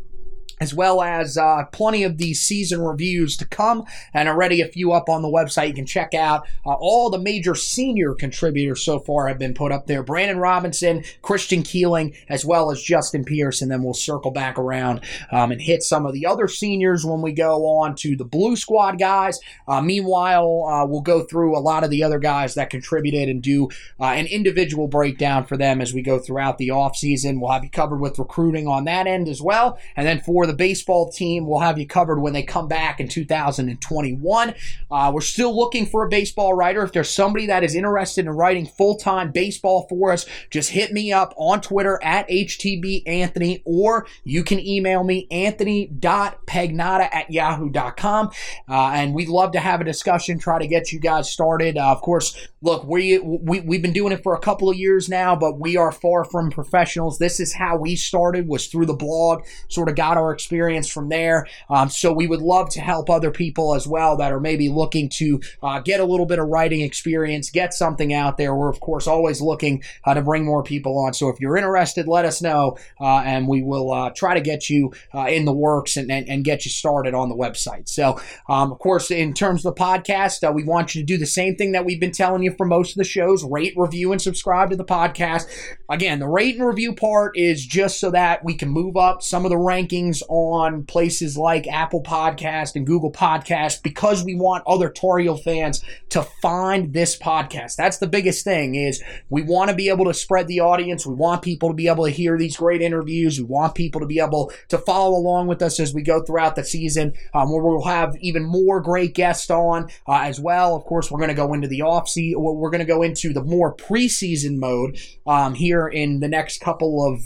as 0.60 0.74
well 0.74 1.02
as 1.02 1.38
uh, 1.38 1.66
plenty 1.72 2.04
of 2.04 2.18
these 2.18 2.42
season 2.42 2.82
reviews 2.82 3.38
to 3.38 3.48
come, 3.48 3.86
and 4.14 4.28
already 4.28 4.62
a 4.62 4.68
few 4.68 4.92
up 4.92 5.10
on 5.10 5.22
the 5.22 5.28
website. 5.28 5.70
You 5.70 5.74
can 5.74 5.86
check 5.86 6.14
out 6.14 6.48
uh, 6.66 6.74
all 6.74 7.10
the 7.10 7.20
major 7.20 7.56
senior 7.56 8.14
contributors 8.14 8.84
so 8.84 9.00
far 9.00 9.28
have 9.28 9.40
been 9.40 9.54
put 9.54 9.72
up 9.72 9.88
there. 9.88 10.04
Brandon 10.04 10.38
Robinson, 10.38 11.04
Christian 11.22 11.64
Keeling, 11.64 12.14
as 12.28 12.46
well 12.46 12.72
as 12.72 12.82
Justin 12.82 13.24
Pierce, 13.24 13.62
and 13.62 13.72
then 13.72 13.84
we'll 13.84 13.94
circle 13.94 14.32
back 14.32 14.58
around 14.58 15.02
um, 15.32 15.52
and 15.52 15.62
hit 15.62 15.84
some 15.84 16.06
of 16.06 16.14
the 16.14 16.26
other 16.26 16.48
seniors 16.48 17.06
when 17.06 17.22
we 17.22 17.32
go 17.32 17.66
on 17.66 17.96
to 17.96 18.16
the 18.16 18.26
Blue 18.26 18.56
Squad 18.56 19.00
guys. 19.00 19.40
Uh, 19.68 19.82
meanwhile, 19.82 20.66
uh, 20.70 20.86
we'll 20.86 21.02
go 21.02 21.24
through 21.24 21.58
a 21.58 21.60
lot 21.60 21.84
of 21.84 21.90
the 21.90 22.04
other 22.04 22.20
guys 22.20 22.56
that 22.56 22.70
contributed 22.70 23.30
and 23.30 23.42
do 23.42 23.70
uh, 24.00 24.06
an 24.06 24.26
individual 24.28 24.88
breakdown 24.88 25.46
for 25.46 25.58
them 25.58 25.82
as 25.82 25.94
we 25.94 26.02
go 26.02 26.20
throughout 26.20 26.58
the 26.58 26.70
offseason. 26.70 27.40
We'll 27.40 27.52
have 27.52 27.64
you 27.64 27.70
covered 27.70 28.00
with 28.00 28.20
recruiting 28.20 28.68
on 28.68 28.86
that 28.86 29.08
end 29.08 29.28
as 29.28 29.42
well, 29.42 29.80
and 29.96 30.06
then 30.06 30.20
for 30.20 30.48
the 30.50 30.56
baseball 30.56 31.12
team. 31.12 31.46
We'll 31.46 31.60
have 31.60 31.78
you 31.78 31.88
covered 31.88 32.20
when 32.20 32.34
they 32.34 32.44
come 32.44 32.68
back 32.68 33.00
in 33.00 33.08
2021. 33.08 34.54
Uh, 34.90 35.12
we're 35.14 35.22
still 35.22 35.56
looking 35.56 35.86
for 35.86 36.04
a 36.04 36.10
baseball 36.10 36.56
writer. 36.56 36.82
If 36.84 36.92
there's 36.92 37.10
somebody 37.10 37.46
that 37.46 37.64
is 37.64 37.76
interested 37.76 38.26
in 38.26 38.32
writing 38.32 38.66
full 38.66 38.96
time 38.96 39.32
baseball 39.32 39.86
for 39.88 40.12
us, 40.12 40.26
just 40.50 40.72
hit 40.72 40.92
me 40.92 41.14
up 41.14 41.34
on 41.38 41.62
Twitter 41.62 42.00
at 42.04 42.28
HTB 42.28 43.04
Anthony, 43.06 43.62
or 43.64 44.08
you 44.24 44.44
can 44.44 44.60
email 44.60 45.04
me 45.04 45.28
anthony.pagnotta 45.30 47.10
at 47.14 47.30
yahoo.com. 47.32 48.32
Uh, 48.68 48.92
and 48.94 49.14
we'd 49.14 49.30
love 49.30 49.52
to 49.52 49.60
have 49.60 49.82
a 49.82 49.84
discussion, 49.84 50.40
try 50.40 50.58
to 50.58 50.68
get 50.68 50.92
you 50.92 51.00
guys 51.00 51.30
started. 51.30 51.78
Uh, 51.78 51.92
of 51.92 52.02
course, 52.02 52.36
look, 52.62 52.84
we, 52.86 53.20
we, 53.20 53.60
we've 53.60 53.82
been 53.82 53.94
doing 53.94 54.14
it 54.14 54.24
for 54.24 54.34
a 54.34 54.40
couple 54.40 54.70
of 54.70 54.78
years 54.78 55.08
now, 55.08 55.36
but 55.36 55.60
we 55.60 55.78
are 55.78 55.92
far 55.92 56.24
from 56.24 56.50
professionals. 56.50 57.20
This 57.20 57.40
is 57.40 57.54
how 57.54 57.78
we 57.78 57.96
started, 57.96 58.48
was 58.48 58.68
through 58.68 58.88
the 58.88 58.94
blog, 58.94 59.44
sort 59.68 59.90
of 59.90 59.96
got 59.96 60.18
our 60.18 60.32
experience 60.40 60.90
from 60.90 61.10
there. 61.10 61.46
Um, 61.70 61.90
so 61.90 62.14
we 62.14 62.28
would 62.28 62.42
love 62.42 62.70
to 62.70 62.80
help 62.80 63.10
other 63.10 63.30
people 63.30 63.76
as 63.76 63.86
well 63.86 64.16
that 64.18 64.32
are 64.32 64.40
maybe 64.40 64.70
looking 64.70 65.10
to 65.10 65.42
uh, 65.62 65.80
get 65.80 66.00
a 66.00 66.06
little 66.06 66.26
bit 66.26 66.40
of 66.40 66.48
writing 66.48 66.80
experience, 66.80 67.50
get 67.50 67.74
something 67.74 68.14
out 68.14 68.38
there. 68.38 68.56
We're, 68.56 68.70
of 68.70 68.80
course, 68.80 69.06
always 69.06 69.42
looking 69.42 69.84
uh, 70.06 70.14
to 70.14 70.22
bring 70.22 70.46
more 70.46 70.64
people 70.64 70.98
on. 70.98 71.14
So 71.14 71.28
if 71.28 71.42
you're 71.42 71.58
interested, 71.58 72.08
let 72.08 72.24
us 72.24 72.42
know, 72.42 72.78
uh, 73.02 73.20
and 73.20 73.50
we 73.50 73.62
will 73.62 73.92
uh, 73.92 74.12
try 74.12 74.34
to 74.34 74.42
get 74.42 74.70
you 74.70 74.94
uh, 75.14 75.26
in 75.26 75.44
the 75.44 75.52
works 75.52 75.98
and, 75.98 76.10
and, 76.10 76.30
and, 76.30 76.40
get 76.46 76.64
you 76.64 76.72
started 76.72 77.14
on 77.14 77.28
the 77.28 77.36
website. 77.36 77.90
So, 77.90 78.18
um, 78.48 78.72
of 78.72 78.80
course, 78.80 79.12
in 79.12 79.34
terms 79.34 79.66
of 79.66 79.76
the 79.76 79.82
podcast, 79.82 80.48
uh, 80.48 80.54
we 80.54 80.64
want 80.64 80.96
you 80.96 81.02
to 81.02 81.06
do 81.06 81.18
the 81.18 81.26
same 81.26 81.58
thing 81.58 81.74
that 81.74 81.84
we've 81.84 82.00
been 82.00 82.14
telling 82.14 82.44
you 82.44 82.54
for 82.58 82.66
most 82.66 82.92
of 82.92 82.96
the 82.96 83.04
shows 83.04 83.44
rate, 83.44 83.74
review, 83.76 84.14
and 84.14 84.22
subscribe 84.22 84.70
to 84.70 84.78
the 84.78 84.86
podcast. 84.86 85.48
Again, 85.90 86.20
the 86.20 86.30
rate 86.30 86.56
and 86.56 86.66
review 86.66 86.96
part 86.96 87.38
is 87.38 87.66
just 87.66 88.00
so 88.00 88.10
that 88.12 88.46
we 88.46 88.56
can 88.56 88.70
move 88.70 88.96
up 88.96 89.22
some 89.22 89.46
of 89.46 89.50
the 89.50 89.58
rankings 89.58 90.22
on 90.30 90.84
places 90.84 91.38
like 91.38 91.68
Apple 91.68 92.02
Podcast 92.02 92.76
and 92.76 92.86
Google 92.86 93.12
Podcast 93.12 93.84
because 93.84 94.24
we 94.24 94.36
want 94.36 94.64
other 94.66 94.90
Tar 94.90 95.18
Heel 95.18 95.36
fans 95.36 95.84
to 96.10 96.24
find 96.42 96.94
this 96.94 97.18
podcast. 97.18 97.76
That's 97.76 97.98
the 97.98 98.08
biggest 98.08 98.44
thing 98.44 98.76
is 98.76 99.04
we 99.30 99.42
want 99.42 99.70
to 99.72 99.76
be 99.76 99.90
able 99.90 100.06
to 100.06 100.14
spread 100.14 100.48
the 100.48 100.62
audience. 100.62 101.06
We 101.06 101.16
want 101.16 101.42
people 101.42 101.70
to 101.70 101.76
be 101.76 101.88
able 101.88 102.06
to 102.06 102.12
hear 102.12 102.38
these 102.38 102.58
great 102.58 102.82
interviews. 102.82 103.40
We 103.40 103.46
want 103.46 103.76
people 103.76 104.00
to 104.02 104.08
be 104.08 104.20
able 104.20 104.52
to 104.70 104.78
follow 104.78 105.18
along 105.18 105.48
with 105.48 105.62
us 105.62 105.80
as 105.80 105.94
we 105.94 106.04
go 106.04 106.22
throughout 106.22 106.56
the 106.56 106.64
season, 106.64 107.14
um, 107.34 107.52
where 107.52 107.64
we'll 107.64 107.84
have 107.86 108.16
even 108.22 108.44
more 108.44 108.80
great 108.80 109.16
guests 109.16 109.50
on 109.50 109.90
uh, 110.08 110.22
as 110.22 110.40
well. 110.40 110.76
Of 110.76 110.84
course, 110.86 111.10
we're 111.10 111.20
going 111.20 111.30
to 111.30 111.36
go 111.36 111.54
into 111.54 111.68
the 111.68 111.82
off 111.82 112.08
season. 112.08 112.42
We're 112.42 112.70
going 112.70 112.80
to 112.80 112.86
go 112.86 113.02
into 113.02 113.34
the 113.34 113.44
more 113.44 113.76
preseason 113.76 114.58
mode 114.58 115.00
um, 115.26 115.56
here 115.56 115.88
in 115.88 116.20
the 116.20 116.28
next 116.28 116.62
couple 116.62 117.06
of 117.06 117.24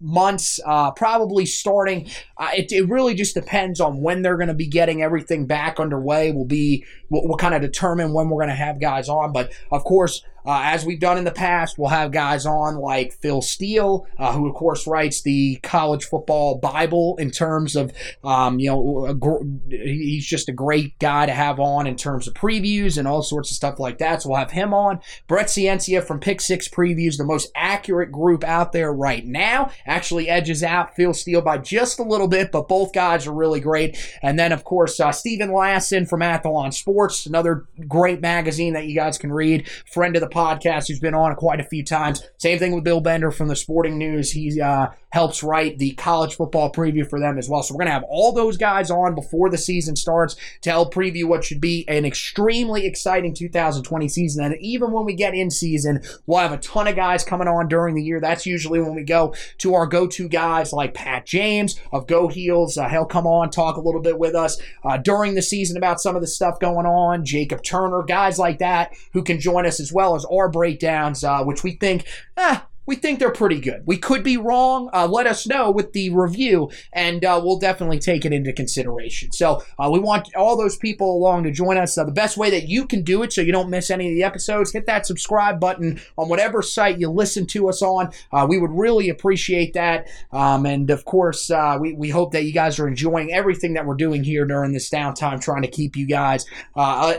months, 0.00 0.60
uh, 0.66 0.90
probably 0.90 1.46
starting. 1.46 2.10
Uh, 2.42 2.48
it, 2.56 2.72
it 2.72 2.88
really 2.88 3.14
just 3.14 3.36
depends 3.36 3.80
on 3.80 4.02
when 4.02 4.22
they're 4.22 4.36
going 4.36 4.48
to 4.48 4.54
be 4.54 4.66
getting 4.66 5.00
everything 5.00 5.46
back 5.46 5.78
underway. 5.78 6.32
Will 6.32 6.44
be 6.44 6.84
we'll, 7.08 7.22
we'll 7.24 7.36
kind 7.36 7.54
of 7.54 7.62
determine 7.62 8.12
when 8.12 8.28
we're 8.28 8.38
going 8.38 8.48
to 8.48 8.54
have 8.56 8.80
guys 8.80 9.08
on. 9.08 9.32
But 9.32 9.52
of 9.70 9.84
course, 9.84 10.24
uh, 10.44 10.60
as 10.64 10.84
we've 10.84 11.00
done 11.00 11.18
in 11.18 11.24
the 11.24 11.30
past, 11.30 11.78
we'll 11.78 11.90
have 11.90 12.12
guys 12.12 12.46
on 12.46 12.76
like 12.76 13.14
Phil 13.14 13.42
Steele, 13.42 14.06
uh, 14.18 14.32
who 14.32 14.48
of 14.48 14.54
course 14.54 14.86
writes 14.86 15.22
the 15.22 15.56
college 15.62 16.04
football 16.04 16.58
Bible 16.58 17.16
in 17.18 17.30
terms 17.30 17.76
of, 17.76 17.92
um, 18.24 18.58
you 18.58 18.70
know, 18.70 19.14
gr- 19.14 19.44
he's 19.68 20.26
just 20.26 20.48
a 20.48 20.52
great 20.52 20.98
guy 20.98 21.26
to 21.26 21.32
have 21.32 21.60
on 21.60 21.86
in 21.86 21.96
terms 21.96 22.26
of 22.26 22.34
previews 22.34 22.98
and 22.98 23.06
all 23.06 23.22
sorts 23.22 23.50
of 23.50 23.56
stuff 23.56 23.78
like 23.78 23.98
that. 23.98 24.22
So 24.22 24.30
we'll 24.30 24.38
have 24.38 24.50
him 24.50 24.74
on. 24.74 25.00
Brett 25.28 25.46
Ciancia 25.46 26.02
from 26.04 26.20
Pick 26.20 26.40
Six 26.40 26.68
Previews, 26.68 27.16
the 27.16 27.24
most 27.24 27.50
accurate 27.54 28.10
group 28.10 28.44
out 28.44 28.72
there 28.72 28.92
right 28.92 29.24
now, 29.24 29.70
actually 29.86 30.28
edges 30.28 30.62
out 30.62 30.96
Phil 30.96 31.14
Steele 31.14 31.42
by 31.42 31.58
just 31.58 31.98
a 31.98 32.04
little 32.04 32.28
bit, 32.28 32.52
but 32.52 32.68
both 32.68 32.92
guys 32.92 33.26
are 33.26 33.34
really 33.34 33.60
great. 33.60 33.96
And 34.22 34.38
then 34.38 34.52
of 34.52 34.64
course 34.64 34.98
uh, 34.98 35.12
Steven 35.12 35.50
Lassan 35.50 36.08
from 36.08 36.20
Athlon 36.20 36.72
Sports, 36.72 37.26
another 37.26 37.66
great 37.86 38.20
magazine 38.20 38.72
that 38.72 38.86
you 38.86 38.94
guys 38.94 39.18
can 39.18 39.32
read, 39.32 39.68
friend 39.86 40.16
of 40.16 40.20
the 40.20 40.31
podcast 40.32 40.88
who's 40.88 41.00
been 41.00 41.14
on 41.14 41.34
quite 41.36 41.60
a 41.60 41.64
few 41.64 41.84
times. 41.84 42.22
Same 42.38 42.58
thing 42.58 42.74
with 42.74 42.84
Bill 42.84 43.00
Bender 43.00 43.30
from 43.30 43.48
the 43.48 43.56
Sporting 43.56 43.98
News. 43.98 44.32
He 44.32 44.60
uh, 44.60 44.88
helps 45.12 45.42
write 45.42 45.78
the 45.78 45.92
college 45.92 46.36
football 46.36 46.72
preview 46.72 47.08
for 47.08 47.20
them 47.20 47.38
as 47.38 47.48
well. 47.48 47.62
So 47.62 47.74
we're 47.74 47.78
going 47.78 47.88
to 47.88 47.92
have 47.92 48.04
all 48.08 48.32
those 48.32 48.56
guys 48.56 48.90
on 48.90 49.14
before 49.14 49.50
the 49.50 49.58
season 49.58 49.94
starts 49.94 50.36
to 50.62 50.70
help 50.70 50.94
preview 50.94 51.24
what 51.24 51.44
should 51.44 51.60
be 51.60 51.86
an 51.86 52.04
extremely 52.04 52.86
exciting 52.86 53.34
2020 53.34 54.08
season. 54.08 54.44
And 54.44 54.56
even 54.60 54.90
when 54.90 55.04
we 55.04 55.14
get 55.14 55.34
in 55.34 55.50
season, 55.50 56.00
we'll 56.26 56.40
have 56.40 56.52
a 56.52 56.58
ton 56.58 56.88
of 56.88 56.96
guys 56.96 57.24
coming 57.24 57.46
on 57.46 57.68
during 57.68 57.94
the 57.94 58.02
year. 58.02 58.20
That's 58.20 58.46
usually 58.46 58.80
when 58.80 58.94
we 58.94 59.04
go 59.04 59.34
to 59.58 59.74
our 59.74 59.86
go 59.86 60.06
to 60.06 60.28
guys 60.28 60.72
like 60.72 60.94
Pat 60.94 61.26
James 61.26 61.78
of 61.92 62.06
Go 62.06 62.28
Heels. 62.28 62.78
Uh, 62.78 62.88
he'll 62.88 63.04
come 63.04 63.26
on, 63.26 63.50
talk 63.50 63.76
a 63.76 63.80
little 63.80 64.00
bit 64.00 64.18
with 64.18 64.34
us 64.34 64.60
uh, 64.84 64.96
during 64.96 65.34
the 65.34 65.42
season 65.42 65.76
about 65.76 66.00
some 66.00 66.16
of 66.16 66.22
the 66.22 66.28
stuff 66.28 66.58
going 66.58 66.86
on. 66.86 67.24
Jacob 67.24 67.62
Turner, 67.62 68.02
guys 68.02 68.38
like 68.38 68.58
that 68.58 68.96
who 69.12 69.22
can 69.22 69.38
join 69.38 69.66
us 69.66 69.78
as 69.78 69.92
well 69.92 70.14
as 70.14 70.21
our 70.24 70.48
breakdowns, 70.48 71.24
uh, 71.24 71.42
which 71.44 71.62
we 71.62 71.72
think, 71.72 72.06
eh, 72.36 72.58
we 72.86 72.96
think 72.96 73.18
they're 73.18 73.30
pretty 73.30 73.60
good. 73.60 73.82
We 73.86 73.96
could 73.96 74.24
be 74.24 74.36
wrong. 74.36 74.90
Uh, 74.92 75.06
let 75.06 75.26
us 75.26 75.46
know 75.46 75.70
with 75.70 75.92
the 75.92 76.10
review, 76.10 76.70
and 76.92 77.24
uh, 77.24 77.40
we'll 77.42 77.58
definitely 77.58 77.98
take 77.98 78.24
it 78.24 78.32
into 78.32 78.52
consideration. 78.52 79.30
So 79.32 79.62
uh, 79.78 79.88
we 79.90 80.00
want 80.00 80.34
all 80.34 80.56
those 80.56 80.76
people 80.76 81.16
along 81.16 81.44
to 81.44 81.52
join 81.52 81.76
us. 81.76 81.96
Uh, 81.96 82.04
the 82.04 82.12
best 82.12 82.36
way 82.36 82.50
that 82.50 82.68
you 82.68 82.86
can 82.86 83.02
do 83.02 83.22
it, 83.22 83.32
so 83.32 83.40
you 83.40 83.52
don't 83.52 83.70
miss 83.70 83.90
any 83.90 84.08
of 84.08 84.14
the 84.14 84.24
episodes, 84.24 84.72
hit 84.72 84.86
that 84.86 85.06
subscribe 85.06 85.60
button 85.60 86.00
on 86.18 86.28
whatever 86.28 86.60
site 86.60 86.98
you 86.98 87.08
listen 87.08 87.46
to 87.46 87.68
us 87.68 87.82
on. 87.82 88.10
Uh, 88.32 88.46
we 88.48 88.58
would 88.58 88.72
really 88.72 89.08
appreciate 89.08 89.74
that. 89.74 90.08
Um, 90.32 90.66
and 90.66 90.90
of 90.90 91.04
course, 91.04 91.50
uh, 91.50 91.78
we 91.80 91.92
we 91.92 92.10
hope 92.10 92.32
that 92.32 92.44
you 92.44 92.52
guys 92.52 92.80
are 92.80 92.88
enjoying 92.88 93.32
everything 93.32 93.74
that 93.74 93.86
we're 93.86 93.94
doing 93.94 94.24
here 94.24 94.44
during 94.44 94.72
this 94.72 94.90
downtime, 94.90 95.40
trying 95.40 95.62
to 95.62 95.68
keep 95.68 95.96
you 95.96 96.06
guys 96.06 96.46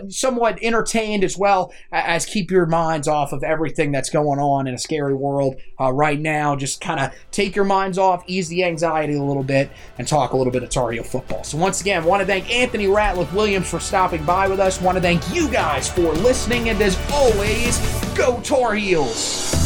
somewhat 0.10 0.60
entertained 0.62 1.24
as 1.24 1.38
well 1.38 1.72
as 1.92 2.26
keep 2.26 2.52
your 2.52 2.66
minds 2.66 3.08
off 3.08 3.32
of 3.32 3.44
everything 3.44 3.92
that's 3.92 4.10
going 4.10 4.40
on 4.40 4.68
in 4.68 4.74
a 4.74 4.78
scary 4.78 5.14
world 5.14 5.53
uh, 5.80 5.92
right 5.92 6.20
now. 6.20 6.56
Just 6.56 6.82
kind 6.82 7.00
of 7.00 7.12
take 7.32 7.56
your 7.56 7.66
minds 7.66 7.98
off, 7.98 8.24
ease 8.28 8.48
the 8.48 8.64
anxiety 8.64 9.16
a 9.16 9.24
little 9.24 9.44
bit, 9.44 9.70
and 9.98 10.08
talk 10.08 10.34
a 10.34 10.38
little 10.38 10.54
bit 10.54 10.64
of 10.64 10.70
Tar 10.70 10.92
Heel 10.92 11.04
football. 11.04 11.44
So 11.44 11.58
once 11.58 11.82
again, 11.82 12.04
want 12.04 12.22
to 12.22 12.26
thank 12.26 12.50
Anthony 12.50 12.88
Ratliff 12.88 13.32
Williams 13.34 13.70
for 13.70 13.80
stopping 13.80 14.24
by 14.26 14.48
with 14.48 14.60
us. 14.60 14.82
Want 14.82 14.98
to 14.98 15.02
thank 15.02 15.34
you 15.34 15.50
guys 15.50 15.90
for 15.90 16.14
listening, 16.14 16.70
and 16.70 16.82
as 16.82 16.98
always, 17.12 17.80
go 18.16 18.40
Tar 18.42 18.76
Heels! 18.76 19.63